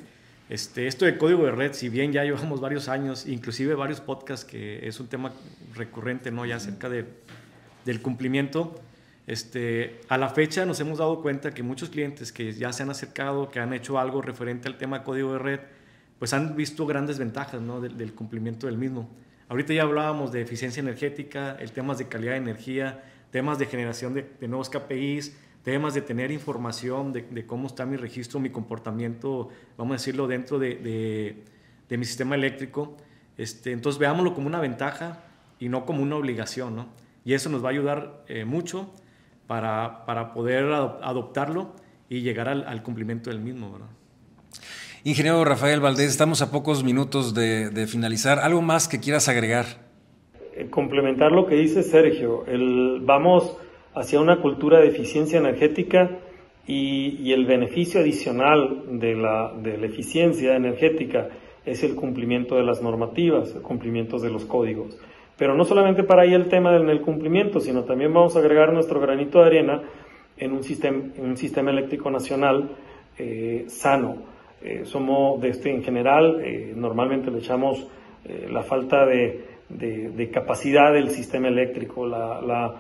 este, 0.49 0.87
esto 0.87 1.07
de 1.07 1.17
código 1.17 1.45
de 1.45 1.51
red, 1.53 1.73
si 1.73 1.89
bien 1.89 2.13
ya 2.13 2.23
llevamos 2.23 2.61
varios 2.61 2.89
años, 2.89 3.27
inclusive 3.27 3.75
varios 3.75 4.01
podcasts, 4.01 4.45
que 4.45 4.87
es 4.87 5.01
un 5.01 5.09
tema 5.09 5.33
recurrente, 5.75 6.31
¿no? 6.31 6.45
Ya 6.45 6.57
acerca 6.57 6.89
de, 6.89 7.07
del 7.85 8.01
cumplimiento, 8.03 8.81
este, 9.27 10.01
a 10.09 10.19
la 10.19 10.29
fecha 10.29 10.67
nos 10.67 10.81
hemos 10.81 10.99
dado 10.99 11.23
cuenta 11.23 11.55
que 11.55 11.63
muchos 11.63 11.89
clientes 11.89 12.33
que 12.33 12.53
ya 12.53 12.73
se 12.73 12.83
han 12.83 12.91
acercado, 12.91 13.51
que 13.51 13.59
han 13.59 13.73
hecho 13.73 13.99
algo 13.99 14.21
referente 14.21 14.69
al 14.69 14.77
tema 14.77 15.03
código 15.03 15.33
de 15.33 15.39
red, 15.39 15.61
pues 16.19 16.35
han 16.35 16.57
visto 16.57 16.87
grandes 16.87 17.19
ventajas 17.19 17.61
¿no? 17.61 17.81
del 17.81 18.15
cumplimiento 18.15 18.67
del 18.67 18.77
mismo. 18.77 19.09
Ahorita 19.49 19.73
ya 19.73 19.83
hablábamos 19.83 20.33
de 20.33 20.43
eficiencia 20.43 20.81
energética, 20.81 21.57
el 21.61 21.73
temas 21.73 21.99
de 21.99 22.09
calidad 22.09 22.33
de 22.33 22.39
energía, 22.39 23.03
temas 23.31 23.59
de 23.59 23.67
generación 23.67 24.15
de, 24.15 24.49
nuevos 24.49 24.71
KPIs, 24.71 25.37
temas 25.63 25.95
de 25.95 26.03
tener 26.03 26.31
información 26.31 27.13
de, 27.13 27.47
cómo 27.47 27.67
está 27.67 27.85
mi 27.87 27.97
registro, 27.97 28.41
mi 28.41 28.51
comportamiento, 28.51 29.49
vamos 29.77 29.95
a 29.95 29.97
decirlo, 29.97 30.27
dentro 30.27 30.59
de, 30.59 31.43
mi 31.89 32.05
sistema 32.05 32.35
eléctrico. 32.35 32.97
Este, 33.37 33.73
entonces 33.73 33.99
veámoslo 33.99 34.35
como 34.35 34.47
una 34.47 34.61
ventaja 34.61 35.25
y 35.59 35.69
no 35.69 35.85
como 35.85 36.03
una 36.03 36.17
obligación, 36.17 36.77
¿no? 36.77 36.89
Y 37.25 37.33
eso 37.33 37.49
nos 37.49 37.65
va 37.65 37.69
a 37.69 37.73
ayudar 37.73 38.25
eh, 38.29 38.45
mucho 38.45 38.93
para, 39.47 40.05
para, 40.07 40.33
poder 40.33 40.65
adoptarlo 40.73 41.75
y 42.09 42.23
llegar 42.23 42.49
al, 42.49 42.65
al 42.67 42.83
cumplimiento 42.83 43.31
del 43.31 43.41
mismo, 43.41 43.73
¿verdad? 43.73 43.89
Ingeniero 45.07 45.45
Rafael 45.45 45.81
Valdés, 45.81 46.09
estamos 46.09 46.41
a 46.41 46.51
pocos 46.51 46.83
minutos 46.83 47.35
de, 47.35 47.87
finalizar. 47.87 48.39
¿Algo 48.39 48.63
más 48.63 48.89
que 48.89 49.01
quieras 49.01 49.29
agregar? 49.29 49.67
Eh, 50.57 50.69
complementar 50.71 51.31
lo 51.31 51.47
que 51.47 51.57
dice 51.57 51.83
Sergio. 51.83 52.47
vamos 53.03 53.55
hacia 53.95 54.19
una 54.19 54.41
cultura 54.41 54.81
de 54.81 54.89
eficiencia 54.89 55.39
energética 55.39 56.11
y, 56.67 57.33
el 57.33 57.45
beneficio 57.45 58.01
adicional 58.01 58.99
de 58.99 59.15
la, 59.15 59.53
de 59.63 59.77
la, 59.77 59.85
eficiencia 59.87 60.57
energética 60.57 61.29
es 61.67 61.85
el 61.85 61.97
cumplimiento 61.97 62.57
de 62.57 62.63
las 62.63 62.81
normativas, 62.81 63.55
el 63.55 63.61
cumplimiento 63.61 64.19
de 64.19 64.31
los 64.31 64.47
códigos. 64.47 64.97
Pero 65.37 65.55
no 65.55 65.65
solamente 65.65 66.05
para 66.05 66.23
ahí 66.23 66.33
el 66.33 66.49
tema 66.49 66.73
del 66.73 67.01
cumplimiento, 67.01 67.61
sino 67.61 67.85
también 67.85 68.13
vamos 68.13 68.37
a 68.37 68.39
agregar 68.39 68.73
nuestro 68.73 69.01
granito 69.01 69.41
de 69.41 69.47
arena 69.47 69.83
en 70.37 70.53
un 70.53 70.63
sistema, 70.63 71.03
un 71.19 71.37
sistema 71.37 71.71
eléctrico 71.71 72.11
nacional 72.11 72.71
eh, 73.17 73.65
sano 73.69 74.17
eh, 74.61 74.85
somos 74.85 75.41
de 75.41 75.51
este 75.51 75.71
en 75.71 75.85
general, 75.85 76.41
eh, 76.43 76.73
normalmente 76.75 77.31
le 77.31 77.39
echamos 77.39 77.87
la 78.51 78.63
falta 78.63 79.05
de, 79.05 80.31
capacidad 80.33 80.95
del 80.95 81.11
sistema 81.11 81.49
eléctrico, 81.49 82.07
la, 82.07 82.75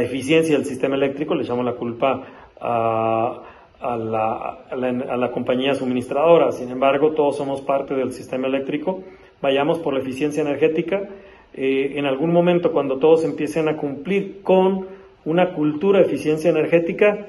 eficiencia 0.00 0.56
del 0.56 0.64
sistema 0.64 0.94
eléctrico, 0.94 1.34
le 1.34 1.42
echamos 1.42 1.64
la 1.64 1.72
culpa 1.72 2.22
a, 2.60 3.42
la, 3.96 5.30
compañía 5.32 5.74
suministradora. 5.74 6.52
Sin 6.52 6.70
embargo, 6.70 7.10
todos 7.10 7.36
somos 7.36 7.62
parte 7.62 7.94
del 7.94 8.12
sistema 8.12 8.46
eléctrico. 8.46 9.02
Vayamos 9.42 9.80
por 9.80 9.94
la 9.94 10.00
eficiencia 10.00 10.42
energética. 10.42 11.02
En 11.56 12.04
algún 12.04 12.32
momento, 12.32 12.72
cuando 12.72 12.98
todos 12.98 13.24
empiecen 13.24 13.68
a 13.68 13.76
cumplir 13.76 14.42
con 14.42 14.88
una 15.24 15.54
cultura 15.54 16.00
de 16.00 16.06
eficiencia 16.06 16.50
energética, 16.50 17.26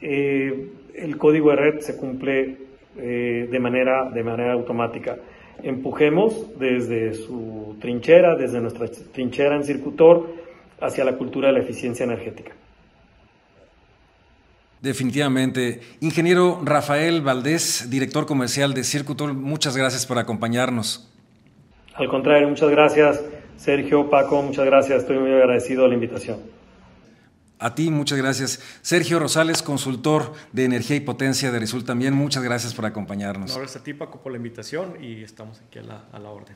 el 0.00 1.18
código 1.18 1.50
de 1.50 1.56
red 1.56 1.80
se 1.80 1.96
cumple 1.96 2.56
eh, 2.98 3.46
de, 3.50 3.58
manera, 3.60 4.10
de 4.10 4.22
manera 4.22 4.54
automática. 4.54 5.18
Empujemos 5.62 6.58
desde 6.58 7.12
su 7.12 7.76
trinchera, 7.78 8.36
desde 8.36 8.58
nuestra 8.60 8.88
trinchera 9.12 9.54
en 9.54 9.64
Circutor, 9.64 10.26
hacia 10.80 11.04
la 11.04 11.16
cultura 11.16 11.48
de 11.48 11.54
la 11.54 11.60
eficiencia 11.60 12.04
energética. 12.04 12.52
Definitivamente. 14.80 15.80
Ingeniero 16.00 16.60
Rafael 16.64 17.20
Valdés, 17.20 17.90
director 17.90 18.24
comercial 18.24 18.72
de 18.72 18.84
Circutor, 18.84 19.34
muchas 19.34 19.76
gracias 19.76 20.06
por 20.06 20.18
acompañarnos. 20.18 21.12
Al 21.94 22.08
contrario, 22.08 22.48
muchas 22.48 22.70
gracias, 22.70 23.22
Sergio, 23.56 24.10
Paco, 24.10 24.42
muchas 24.42 24.64
gracias. 24.66 25.00
Estoy 25.02 25.18
muy 25.18 25.32
agradecido 25.32 25.84
a 25.84 25.88
la 25.88 25.94
invitación. 25.94 26.38
A 27.58 27.74
ti, 27.74 27.90
muchas 27.90 28.18
gracias. 28.18 28.60
Sergio 28.82 29.18
Rosales, 29.18 29.62
consultor 29.62 30.34
de 30.52 30.64
energía 30.64 30.96
y 30.96 31.00
potencia 31.00 31.50
de 31.50 31.58
Resul 31.58 31.84
también, 31.84 32.14
muchas 32.14 32.42
gracias 32.42 32.74
por 32.74 32.84
acompañarnos. 32.84 33.56
gracias 33.56 33.80
a 33.80 33.84
ti, 33.84 33.94
Paco, 33.94 34.20
por 34.20 34.32
la 34.32 34.36
invitación 34.36 35.02
y 35.02 35.22
estamos 35.22 35.62
aquí 35.66 35.78
a 35.78 35.82
la, 35.82 36.04
a 36.12 36.18
la 36.18 36.28
orden. 36.28 36.54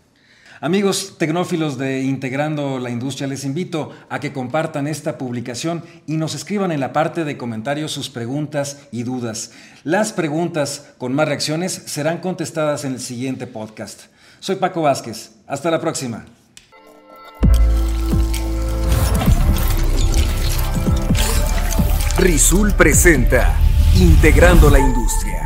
Amigos 0.63 1.17
tecnófilos 1.17 1.79
de 1.79 2.03
Integrando 2.03 2.79
la 2.79 2.91
Industria, 2.91 3.27
les 3.27 3.45
invito 3.45 3.93
a 4.11 4.21
que 4.21 4.35
compartan 4.35 4.87
esta 4.87 5.17
publicación 5.17 5.83
y 6.07 6.19
nos 6.19 6.35
escriban 6.35 6.71
en 6.71 6.81
la 6.81 6.93
parte 6.93 7.25
de 7.25 7.39
comentarios 7.39 7.93
sus 7.93 8.11
preguntas 8.11 8.87
y 8.93 9.05
dudas. 9.05 9.53
Las 9.85 10.13
preguntas 10.13 10.93
con 10.99 11.15
más 11.15 11.29
reacciones 11.29 11.73
serán 11.73 12.19
contestadas 12.19 12.85
en 12.85 12.93
el 12.93 13.01
siguiente 13.01 13.47
podcast. 13.47 14.03
Soy 14.41 14.57
Paco 14.57 14.83
Vázquez. 14.83 15.33
Hasta 15.47 15.71
la 15.71 15.81
próxima. 15.81 16.27
Rizul 22.21 22.75
presenta 22.75 23.57
Integrando 23.95 24.69
la 24.69 24.79
Industria. 24.79 25.40